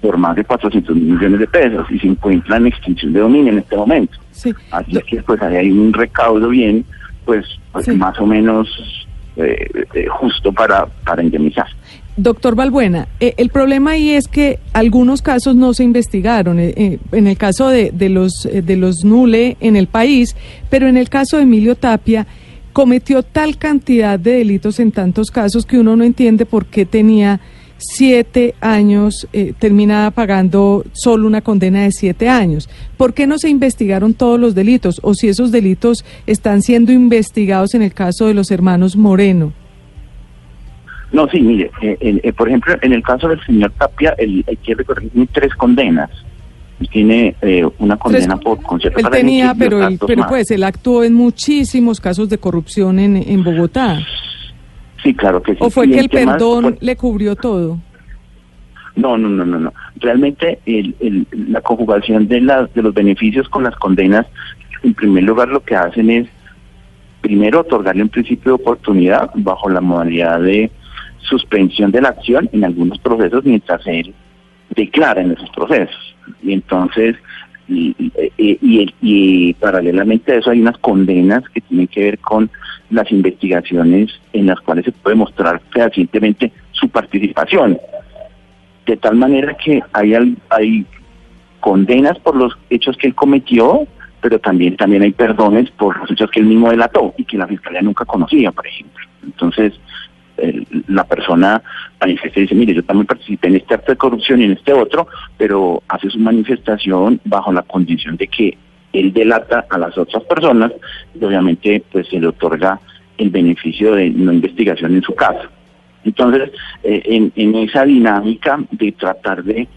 por 0.00 0.16
más 0.16 0.36
de 0.36 0.44
400 0.44 0.94
millones 0.94 1.40
de 1.40 1.46
pesos 1.48 1.86
y 1.90 1.98
se 1.98 2.06
encuentra 2.06 2.56
en 2.56 2.68
extinción 2.68 3.12
de 3.12 3.20
dominio 3.20 3.52
en 3.52 3.58
este 3.58 3.76
momento. 3.76 4.18
Sí. 4.30 4.54
Así 4.70 4.96
es 4.96 5.04
que 5.04 5.22
pues 5.22 5.42
ahí 5.42 5.56
hay 5.56 5.70
un 5.72 5.92
recaudo 5.92 6.48
bien, 6.48 6.84
pues, 7.24 7.44
pues 7.72 7.86
Sí. 7.86 7.92
más 7.92 8.18
o 8.20 8.26
menos 8.26 8.68
justo 10.20 10.52
para, 10.52 10.86
para 11.04 11.22
indemnizar. 11.22 11.66
Doctor 12.18 12.56
Balbuena, 12.56 13.06
eh, 13.20 13.34
el 13.36 13.48
problema 13.48 13.92
ahí 13.92 14.10
es 14.10 14.26
que 14.26 14.58
algunos 14.72 15.22
casos 15.22 15.54
no 15.54 15.72
se 15.72 15.84
investigaron, 15.84 16.58
eh, 16.58 16.74
eh, 16.76 16.98
en 17.12 17.28
el 17.28 17.38
caso 17.38 17.68
de, 17.68 17.92
de 17.92 18.08
los, 18.08 18.44
eh, 18.46 18.60
de 18.60 18.76
los 18.76 19.04
Nule 19.04 19.56
en 19.60 19.76
el 19.76 19.86
país, 19.86 20.34
pero 20.68 20.88
en 20.88 20.96
el 20.96 21.08
caso 21.08 21.36
de 21.36 21.44
Emilio 21.44 21.76
Tapia 21.76 22.26
cometió 22.72 23.22
tal 23.22 23.56
cantidad 23.56 24.18
de 24.18 24.32
delitos 24.32 24.80
en 24.80 24.90
tantos 24.90 25.30
casos 25.30 25.64
que 25.64 25.78
uno 25.78 25.94
no 25.94 26.02
entiende 26.02 26.44
por 26.44 26.66
qué 26.66 26.84
tenía 26.84 27.40
siete 27.78 28.54
años, 28.60 29.26
eh, 29.32 29.54
termina 29.58 30.10
pagando 30.10 30.84
solo 30.92 31.26
una 31.26 31.40
condena 31.40 31.82
de 31.84 31.92
siete 31.92 32.28
años. 32.28 32.68
¿Por 32.96 33.14
qué 33.14 33.26
no 33.26 33.38
se 33.38 33.48
investigaron 33.48 34.14
todos 34.14 34.38
los 34.38 34.54
delitos 34.54 35.00
o 35.02 35.14
si 35.14 35.28
esos 35.28 35.52
delitos 35.52 36.04
están 36.26 36.62
siendo 36.62 36.92
investigados 36.92 37.74
en 37.74 37.82
el 37.82 37.94
caso 37.94 38.26
de 38.26 38.34
los 38.34 38.50
hermanos 38.50 38.96
Moreno? 38.96 39.52
No, 41.12 41.26
sí, 41.30 41.40
mire, 41.40 41.70
eh, 41.80 41.96
eh, 42.22 42.32
por 42.34 42.48
ejemplo, 42.48 42.74
en 42.82 42.92
el 42.92 43.02
caso 43.02 43.28
del 43.28 43.40
señor 43.46 43.72
Tapia, 43.78 44.14
el, 44.18 44.44
hay 44.46 44.56
que 44.56 44.74
recordar 44.74 45.04
tres 45.32 45.54
condenas. 45.54 46.10
Él 46.80 46.88
tiene 46.92 47.34
eh, 47.40 47.64
una 47.78 47.96
condena 47.96 48.34
Tres- 48.36 48.44
por 48.44 48.62
concierto 48.62 48.98
Él 48.98 49.02
para 49.04 49.16
tenía, 49.16 49.54
pero, 49.58 49.86
él, 49.88 49.98
pero 50.06 50.20
más. 50.20 50.28
pues 50.28 50.50
él 50.50 50.62
actuó 50.62 51.02
en 51.04 51.14
muchísimos 51.14 51.98
casos 52.00 52.28
de 52.28 52.38
corrupción 52.38 52.98
en, 52.98 53.16
en 53.16 53.42
Bogotá. 53.42 53.98
Sí, 55.02 55.14
claro 55.14 55.42
que 55.42 55.52
sí. 55.52 55.58
¿O 55.60 55.70
fue 55.70 55.86
Y 55.86 55.92
que 55.92 56.00
el 56.00 56.08
perdón 56.08 56.62
pues, 56.64 56.82
le 56.82 56.96
cubrió 56.96 57.36
todo? 57.36 57.78
No, 58.96 59.16
no, 59.16 59.28
no, 59.28 59.44
no, 59.44 59.58
no. 59.60 59.72
Realmente 59.96 60.58
el, 60.66 60.94
el- 61.00 61.26
la 61.48 61.60
conjugación 61.60 62.26
de, 62.26 62.40
las 62.40 62.72
de 62.74 62.82
los 62.82 62.92
beneficios 62.94 63.48
con 63.48 63.62
las 63.62 63.76
condenas, 63.76 64.26
en 64.82 64.94
primer 64.94 65.22
lugar 65.24 65.48
lo 65.48 65.62
que 65.62 65.76
hacen 65.76 66.10
es, 66.10 66.28
primero, 67.20 67.60
otorgarle 67.60 68.02
un 68.02 68.08
principio 68.08 68.52
de 68.56 68.62
oportunidad 68.62 69.30
bajo 69.34 69.68
la 69.68 69.80
modalidad 69.80 70.40
de 70.40 70.70
suspensión 71.20 71.90
de 71.92 72.00
la 72.00 72.08
acción 72.10 72.48
en 72.52 72.64
algunos 72.64 72.98
procesos 72.98 73.44
mientras 73.44 73.86
él 73.86 74.14
declara 74.74 75.20
en 75.20 75.32
esos 75.32 75.50
procesos. 75.50 76.16
Y 76.42 76.52
entonces, 76.52 77.16
y, 77.68 77.94
y- 77.98 78.12
y- 78.36 78.58
y- 78.62 78.94
y 79.02 79.54
paralelamente 79.54 80.32
a 80.32 80.36
eso 80.36 80.50
hay 80.50 80.60
unas 80.60 80.78
condenas 80.78 81.42
que 81.52 81.60
tienen 81.60 81.86
que 81.86 82.00
ver 82.02 82.18
con 82.18 82.50
las 82.90 83.10
investigaciones 83.10 84.10
en 84.32 84.46
las 84.46 84.60
cuales 84.60 84.84
se 84.84 84.92
puede 84.92 85.16
mostrar 85.16 85.60
fehacientemente 85.72 86.52
su 86.72 86.88
participación 86.88 87.78
de 88.88 88.96
tal 88.96 89.16
manera 89.16 89.54
que 89.54 89.82
hay, 89.92 90.14
hay 90.48 90.86
condenas 91.60 92.18
por 92.18 92.34
los 92.34 92.56
hechos 92.70 92.96
que 92.96 93.08
él 93.08 93.14
cometió, 93.14 93.86
pero 94.22 94.38
también, 94.38 94.76
también 94.76 95.02
hay 95.02 95.12
perdones 95.12 95.70
por 95.72 95.98
los 95.98 96.10
hechos 96.10 96.30
que 96.30 96.40
él 96.40 96.46
mismo 96.46 96.70
delató 96.70 97.14
y 97.18 97.24
que 97.24 97.36
la 97.36 97.46
fiscalía 97.46 97.82
nunca 97.82 98.06
conocía, 98.06 98.50
por 98.50 98.66
ejemplo. 98.66 99.04
Entonces, 99.22 99.74
la 100.86 101.04
persona 101.04 101.62
manifiesta 102.00 102.38
y 102.38 102.42
dice, 102.42 102.54
mire, 102.54 102.72
yo 102.72 102.82
también 102.82 103.06
participé 103.06 103.48
en 103.48 103.56
este 103.56 103.74
acto 103.74 103.92
de 103.92 103.98
corrupción 103.98 104.40
y 104.40 104.44
en 104.44 104.52
este 104.52 104.72
otro, 104.72 105.06
pero 105.36 105.82
hace 105.88 106.08
su 106.08 106.18
manifestación 106.18 107.20
bajo 107.24 107.52
la 107.52 107.62
condición 107.62 108.16
de 108.16 108.28
que 108.28 108.56
él 108.98 109.12
delata 109.12 109.66
a 109.68 109.78
las 109.78 109.96
otras 109.96 110.22
personas 110.24 110.72
y 111.18 111.24
obviamente 111.24 111.82
pues 111.90 112.08
se 112.08 112.20
le 112.20 112.28
otorga 112.28 112.80
el 113.16 113.30
beneficio 113.30 113.94
de 113.94 114.10
no 114.10 114.32
investigación 114.32 114.94
en 114.94 115.02
su 115.02 115.14
caso. 115.14 115.48
Entonces, 116.04 116.50
eh, 116.82 117.02
en, 117.04 117.32
en 117.36 117.54
esa 117.56 117.84
dinámica 117.84 118.58
de 118.70 118.92
tratar 118.92 119.42
de 119.42 119.68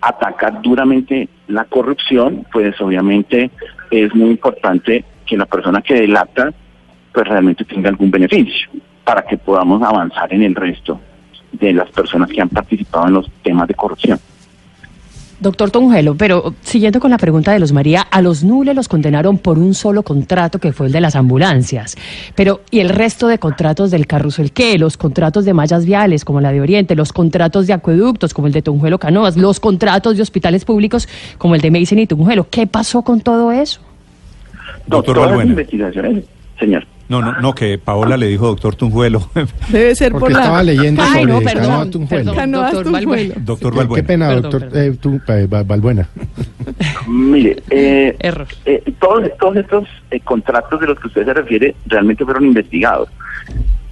atacar 0.00 0.62
duramente 0.62 1.28
la 1.48 1.64
corrupción, 1.64 2.46
pues 2.52 2.80
obviamente 2.80 3.50
es 3.90 4.14
muy 4.14 4.30
importante 4.30 5.04
que 5.26 5.36
la 5.36 5.46
persona 5.46 5.82
que 5.82 5.94
delata 5.94 6.52
pues 7.12 7.26
realmente 7.26 7.64
tenga 7.64 7.88
algún 7.88 8.10
beneficio 8.10 8.68
para 9.04 9.22
que 9.22 9.36
podamos 9.36 9.82
avanzar 9.82 10.32
en 10.32 10.42
el 10.42 10.54
resto 10.54 11.00
de 11.52 11.72
las 11.72 11.90
personas 11.90 12.30
que 12.30 12.40
han 12.40 12.48
participado 12.48 13.08
en 13.08 13.14
los 13.14 13.30
temas 13.42 13.66
de 13.66 13.74
corrupción. 13.74 14.18
Doctor 15.40 15.70
Tongelo, 15.70 16.14
pero 16.16 16.54
siguiendo 16.60 17.00
con 17.00 17.10
la 17.10 17.16
pregunta 17.16 17.52
de 17.52 17.58
los 17.58 17.72
María, 17.72 18.02
a 18.02 18.20
los 18.20 18.44
Nule 18.44 18.74
los 18.74 18.88
condenaron 18.88 19.38
por 19.38 19.58
un 19.58 19.72
solo 19.72 20.02
contrato 20.02 20.58
que 20.58 20.72
fue 20.72 20.88
el 20.88 20.92
de 20.92 21.00
las 21.00 21.16
ambulancias. 21.16 21.96
Pero, 22.34 22.60
¿y 22.70 22.80
el 22.80 22.90
resto 22.90 23.26
de 23.26 23.38
contratos 23.38 23.90
del 23.90 24.06
carrusel 24.06 24.52
qué? 24.52 24.78
Los 24.78 24.98
contratos 24.98 25.46
de 25.46 25.54
mallas 25.54 25.86
viales, 25.86 26.26
como 26.26 26.42
la 26.42 26.52
de 26.52 26.60
Oriente, 26.60 26.94
los 26.94 27.14
contratos 27.14 27.66
de 27.66 27.72
acueductos, 27.72 28.34
como 28.34 28.48
el 28.48 28.52
de 28.52 28.60
Tunjuelo 28.60 28.98
Canoas, 28.98 29.38
los 29.38 29.60
contratos 29.60 30.16
de 30.16 30.22
hospitales 30.22 30.66
públicos, 30.66 31.08
como 31.38 31.54
el 31.54 31.62
de 31.62 31.70
Mason 31.70 31.98
y 31.98 32.06
Tunjuelo. 32.06 32.46
¿Qué 32.50 32.66
pasó 32.66 33.00
con 33.00 33.22
todo 33.22 33.50
eso? 33.50 33.80
Doctor 34.86 35.16
las 35.16 35.26
Balbuena. 35.26 35.50
investigaciones, 35.52 36.24
señor. 36.58 36.86
No, 37.10 37.20
no, 37.20 37.40
no, 37.40 37.54
que 37.54 37.76
Paola 37.76 38.16
le 38.16 38.28
dijo 38.28 38.46
doctor 38.46 38.76
Tunjuelo. 38.76 39.28
Debe 39.68 39.94
ser 39.96 40.12
Porque 40.12 40.26
por 40.26 40.30
estaba 40.40 40.58
la... 40.58 40.62
leyendo 40.62 41.02
Ay, 41.02 41.08
sobre 41.22 41.32
no, 41.32 41.38
perdón, 41.40 41.62
Canoa 41.64 41.90
Tunjuelo. 41.90 42.34
perdón. 42.34 42.52
Doctor 42.52 42.82
Tunjuelo. 42.84 42.92
Balbuena. 42.92 43.34
doctor 43.44 43.72
Qué- 43.72 43.78
Balbuena. 43.78 44.02
Qué 44.02 44.06
pena, 44.06 44.28
Perdón, 44.28 44.42
doctor 44.42 44.60
perdón. 44.70 44.82
eh, 44.82 44.96
tú, 45.00 45.20
eh, 45.32 45.46
Balbuena. 45.66 46.08
Mire, 47.08 47.62
eh, 47.70 48.16
Error. 48.20 48.46
eh, 48.64 48.82
todos, 49.00 49.28
todos 49.38 49.56
estos 49.56 49.88
eh, 50.10 50.20
contratos 50.20 50.80
de 50.80 50.86
los 50.86 50.98
que 51.00 51.08
usted 51.08 51.24
se 51.24 51.34
refiere 51.34 51.74
realmente 51.86 52.24
fueron 52.24 52.44
investigados. 52.46 53.08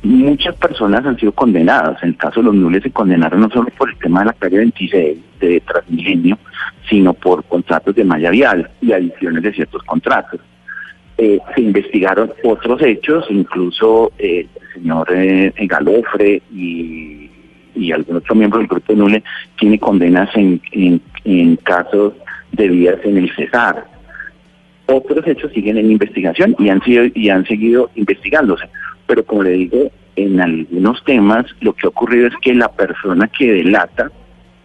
Muchas 0.03 0.55
personas 0.55 1.05
han 1.05 1.19
sido 1.19 1.33
condenadas. 1.33 2.01
En 2.03 2.11
el 2.11 2.17
caso 2.17 2.41
de 2.41 2.45
los 2.47 2.55
nules 2.55 2.83
se 2.85 2.91
condenaron 2.93 3.41
no 3.41 3.51
solo 3.51 3.69
por 3.77 3.91
el 3.91 3.97
tema 3.99 4.21
de 4.21 4.27
la 4.27 4.33
calle 4.35 4.59
26 4.59 5.19
de 5.41 5.61
Transmilenio, 5.67 6.39
sino 6.89 7.13
por 7.15 7.43
contratos 7.45 7.95
de 7.97 8.05
malla 8.05 8.31
vial 8.31 8.71
y 8.81 8.93
adiciones 8.93 9.43
de 9.43 9.53
ciertos 9.53 9.83
contratos. 9.83 10.41
Eh, 11.21 11.41
se 11.53 11.61
investigaron 11.63 12.33
otros 12.45 12.81
hechos, 12.81 13.27
incluso 13.29 14.13
eh, 14.19 14.47
el 14.55 14.73
señor 14.73 15.09
eh, 15.13 15.53
Galofre 15.67 16.41
y, 16.55 17.29
y 17.75 17.91
algún 17.91 18.19
otro 18.19 18.37
miembro 18.37 18.61
del 18.61 18.69
grupo 18.69 18.93
Nule 18.93 19.25
tiene 19.59 19.81
condenas 19.81 20.31
en, 20.37 20.61
en, 21.25 21.57
casos 21.57 22.13
de 22.53 22.69
vías 22.69 22.99
en 23.03 23.19
el 23.19 23.35
Cesar. 23.35 23.85
Otros 24.87 25.27
hechos 25.27 25.51
siguen 25.53 25.77
en 25.79 25.91
investigación 25.91 26.55
y 26.57 26.69
han 26.69 26.81
sido 26.83 27.07
y 27.13 27.31
han 27.31 27.45
seguido 27.47 27.91
investigándose. 27.97 28.69
Pero 29.09 29.25
como 29.25 29.43
le 29.43 29.51
digo, 29.51 29.91
en 30.15 30.41
algunos 30.41 31.03
temas 31.03 31.47
lo 31.61 31.73
que 31.73 31.89
ha 31.89 31.91
ocurrido 31.91 32.29
es 32.29 32.35
que 32.41 32.55
la 32.55 32.71
persona 32.71 33.27
que 33.27 33.55
delata, 33.55 34.13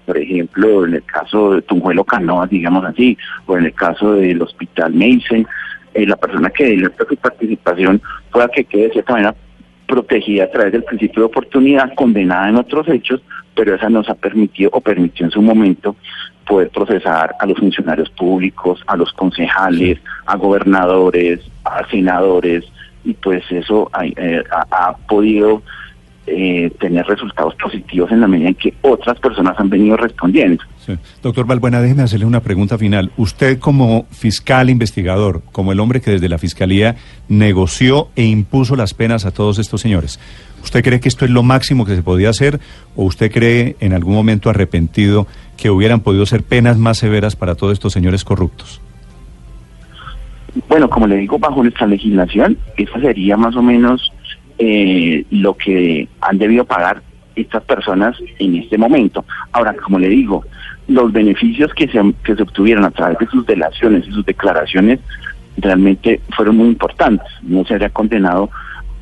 por 0.06 0.20
ejemplo, 0.20 0.86
en 0.86 0.94
el 0.94 1.04
caso 1.04 1.56
de 1.56 1.64
Tunjuelo 1.64 2.04
Canoas, 2.04 2.52
digamos 2.52 2.86
así, 2.86 3.18
o 3.48 3.58
en 3.58 3.66
el 3.66 3.74
caso 3.74 4.14
del 4.14 4.40
Hospital 4.40 4.94
Mason, 4.94 5.48
eh, 5.94 6.06
la 6.06 6.16
persona 6.16 6.50
que 6.50 6.66
delata 6.66 7.06
su 7.08 7.16
participación 7.18 8.02
pueda 8.32 8.48
que 8.50 8.64
quede 8.66 8.84
de 8.88 8.92
cierta 8.94 9.14
manera 9.14 9.36
protegida 9.88 10.46
a 10.46 10.52
través 10.52 10.72
del 10.72 10.84
principio 10.84 11.22
de 11.24 11.26
oportunidad, 11.28 11.94
condenada 11.96 12.50
en 12.50 12.56
otros 12.56 12.88
hechos, 12.88 13.22
pero 13.56 13.76
esa 13.76 13.90
nos 13.90 14.10
ha 14.10 14.16
permitido 14.16 14.70
o 14.74 14.82
permitió 14.82 15.26
en 15.26 15.32
su 15.32 15.42
momento 15.42 15.96
poder 16.48 16.70
procesar 16.70 17.36
a 17.40 17.46
los 17.46 17.58
funcionarios 17.60 18.10
públicos, 18.10 18.82
a 18.88 18.96
los 18.98 19.12
concejales, 19.14 20.00
a 20.26 20.36
gobernadores, 20.38 21.40
a 21.64 21.88
senadores, 21.90 22.64
y 23.06 23.14
pues 23.14 23.44
eso 23.52 23.90
ha, 23.94 24.06
eh, 24.06 24.44
ha- 24.52 24.88
ha 24.90 24.98
podido 25.08 25.62
eh, 26.26 26.72
tener 26.80 27.06
resultados 27.06 27.54
positivos 27.56 28.10
en 28.12 28.22
la 28.22 28.28
medida 28.28 28.48
en 28.48 28.56
que 28.56 28.74
otras 28.82 29.20
personas 29.20 29.60
han 29.60 29.70
venido 29.70 29.98
respondiendo. 29.98 30.64
Sí. 30.86 30.94
Doctor 31.22 31.46
Balbuena, 31.46 31.82
déjeme 31.82 32.04
hacerle 32.04 32.26
una 32.26 32.40
pregunta 32.40 32.78
final. 32.78 33.12
Usted 33.18 33.60
como 33.60 34.06
fiscal 34.10 34.70
investigador, 34.70 35.42
como 35.52 35.74
el 35.74 35.80
hombre 35.82 36.00
que 36.00 36.12
desde 36.12 36.30
la 36.30 36.38
Fiscalía 36.38 36.96
negoció 37.28 38.08
e 38.16 38.24
impuso 38.24 38.76
las 38.76 38.94
penas 38.94 39.26
a 39.26 39.32
todos 39.32 39.60
estos 39.60 39.82
señores, 39.82 40.20
¿usted 40.64 40.82
cree 40.82 41.02
que 41.02 41.10
esto 41.10 41.26
es 41.26 41.32
lo 41.32 41.44
máximo 41.44 41.86
que 41.86 41.96
se 41.96 42.04
podía 42.04 42.30
hacer 42.30 42.60
o 42.96 43.04
usted 43.04 43.30
cree 43.30 43.76
en 43.82 43.92
algún 43.94 44.16
momento 44.16 44.50
arrepentido 44.50 45.28
que 45.58 45.70
hubieran 45.70 46.00
podido 46.00 46.26
ser 46.26 46.44
penas 46.44 46.78
más 46.78 47.00
severas 47.00 47.36
para 47.36 47.56
todos 47.56 47.74
estos 47.74 47.92
señores 47.92 48.24
corruptos? 48.24 48.82
Bueno, 50.70 50.90
como 50.90 51.08
le 51.08 51.18
digo, 51.18 51.40
bajo 51.40 51.64
nuestra 51.64 51.88
legislación, 51.88 52.58
eso 52.78 53.00
sería 53.00 53.36
más 53.36 53.56
o 53.56 53.62
menos 53.62 54.12
eh, 54.66 55.26
lo 55.30 55.56
que 55.56 56.08
han 56.22 56.38
debido 56.38 56.64
pagar 56.64 57.02
estas 57.36 57.64
personas 57.64 58.16
en 58.40 58.56
este 58.56 58.78
momento. 58.78 59.26
Ahora, 59.52 59.76
como 59.76 60.00
le 60.00 60.08
digo, 60.08 60.46
los 60.88 61.12
beneficios 61.12 61.74
que 61.74 61.90
se, 61.90 62.00
que 62.24 62.36
se 62.36 62.44
obtuvieron 62.44 62.86
a 62.86 62.92
través 62.92 63.18
de 63.20 63.28
sus 63.28 63.46
delaciones 63.46 64.08
y 64.08 64.12
sus 64.14 64.26
declaraciones 64.26 65.02
realmente 65.58 66.22
fueron 66.34 66.56
muy 66.56 66.68
importantes. 66.70 67.28
No 67.42 67.66
se 67.66 67.74
había 67.74 67.90
condenado 67.90 68.50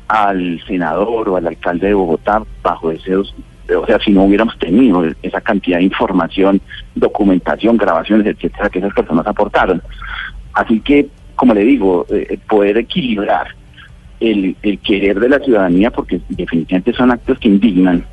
al 0.08 0.60
senador 0.66 1.28
o 1.28 1.36
al 1.36 1.46
alcalde 1.46 1.86
de 1.86 1.94
Bogotá 1.94 2.42
bajo 2.60 2.90
esos, 2.90 3.32
o 3.72 3.86
sea, 3.86 4.00
si 4.00 4.10
no 4.10 4.24
hubiéramos 4.24 4.58
tenido 4.58 5.04
esa 5.22 5.40
cantidad 5.40 5.78
de 5.78 5.84
información, 5.84 6.60
documentación, 6.96 7.76
grabaciones, 7.76 8.26
etcétera, 8.26 8.68
que 8.68 8.80
esas 8.80 8.94
personas 8.94 9.28
aportaron. 9.28 9.80
Así 10.54 10.80
que, 10.80 11.08
como 11.36 11.54
le 11.54 11.60
digo, 11.60 12.04
eh, 12.10 12.36
poder 12.48 12.78
equilibrar 12.78 13.54
el, 14.30 14.56
el 14.62 14.78
querer 14.78 15.20
de 15.20 15.28
la 15.28 15.38
ciudadanía, 15.38 15.90
porque 15.90 16.20
definitivamente 16.28 16.92
son 16.92 17.10
actos 17.10 17.38
que 17.38 17.48
indignan, 17.48 18.04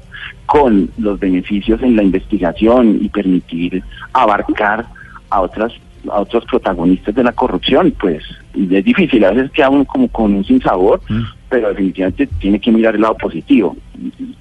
con 0.46 0.90
los 0.98 1.20
beneficios 1.20 1.82
en 1.84 1.96
la 1.96 2.04
investigación 2.04 2.98
y 3.02 3.10
permitir 3.10 3.84
abarcar 4.14 4.86
a 5.30 5.42
otras 5.42 5.72
a 6.10 6.22
otros 6.22 6.46
protagonistas 6.46 7.14
de 7.14 7.24
la 7.24 7.34
corrupción, 7.34 7.94
pues 8.00 8.24
es 8.54 8.86
difícil, 8.86 9.24
a 9.26 9.32
veces 9.32 9.52
queda 9.52 9.70
uno 9.70 9.84
como 9.84 10.08
con 10.08 10.34
un 10.34 10.46
sinsabor, 10.46 11.02
Mm. 11.10 11.24
pero 11.50 11.70
definitivamente 11.70 12.26
tiene 12.40 12.60
que 12.60 12.72
mirar 12.72 12.96
el 12.96 13.02
lado 13.02 13.18
positivo, 13.18 13.76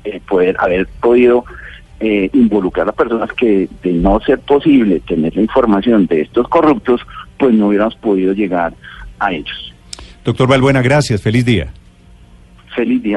eh, 0.04 0.20
poder 0.28 0.56
haber 0.60 0.86
podido 1.00 1.44
eh, 2.00 2.30
involucrar 2.32 2.88
a 2.88 2.92
personas 2.92 3.32
que 3.32 3.68
de 3.82 3.92
no 3.92 4.20
ser 4.20 4.38
posible 4.38 5.00
tener 5.00 5.34
la 5.34 5.42
información 5.42 6.06
de 6.06 6.20
estos 6.20 6.46
corruptos, 6.48 7.00
pues 7.38 7.52
no 7.52 7.66
hubiéramos 7.66 7.96
podido 7.96 8.32
llegar 8.32 8.72
a 9.18 9.32
ellos. 9.32 9.74
Doctor 10.28 10.46
Balbuena, 10.46 10.82
gracias. 10.82 11.22
Feliz 11.22 11.42
día. 11.46 11.72
Feliz 12.76 13.02
día. 13.02 13.16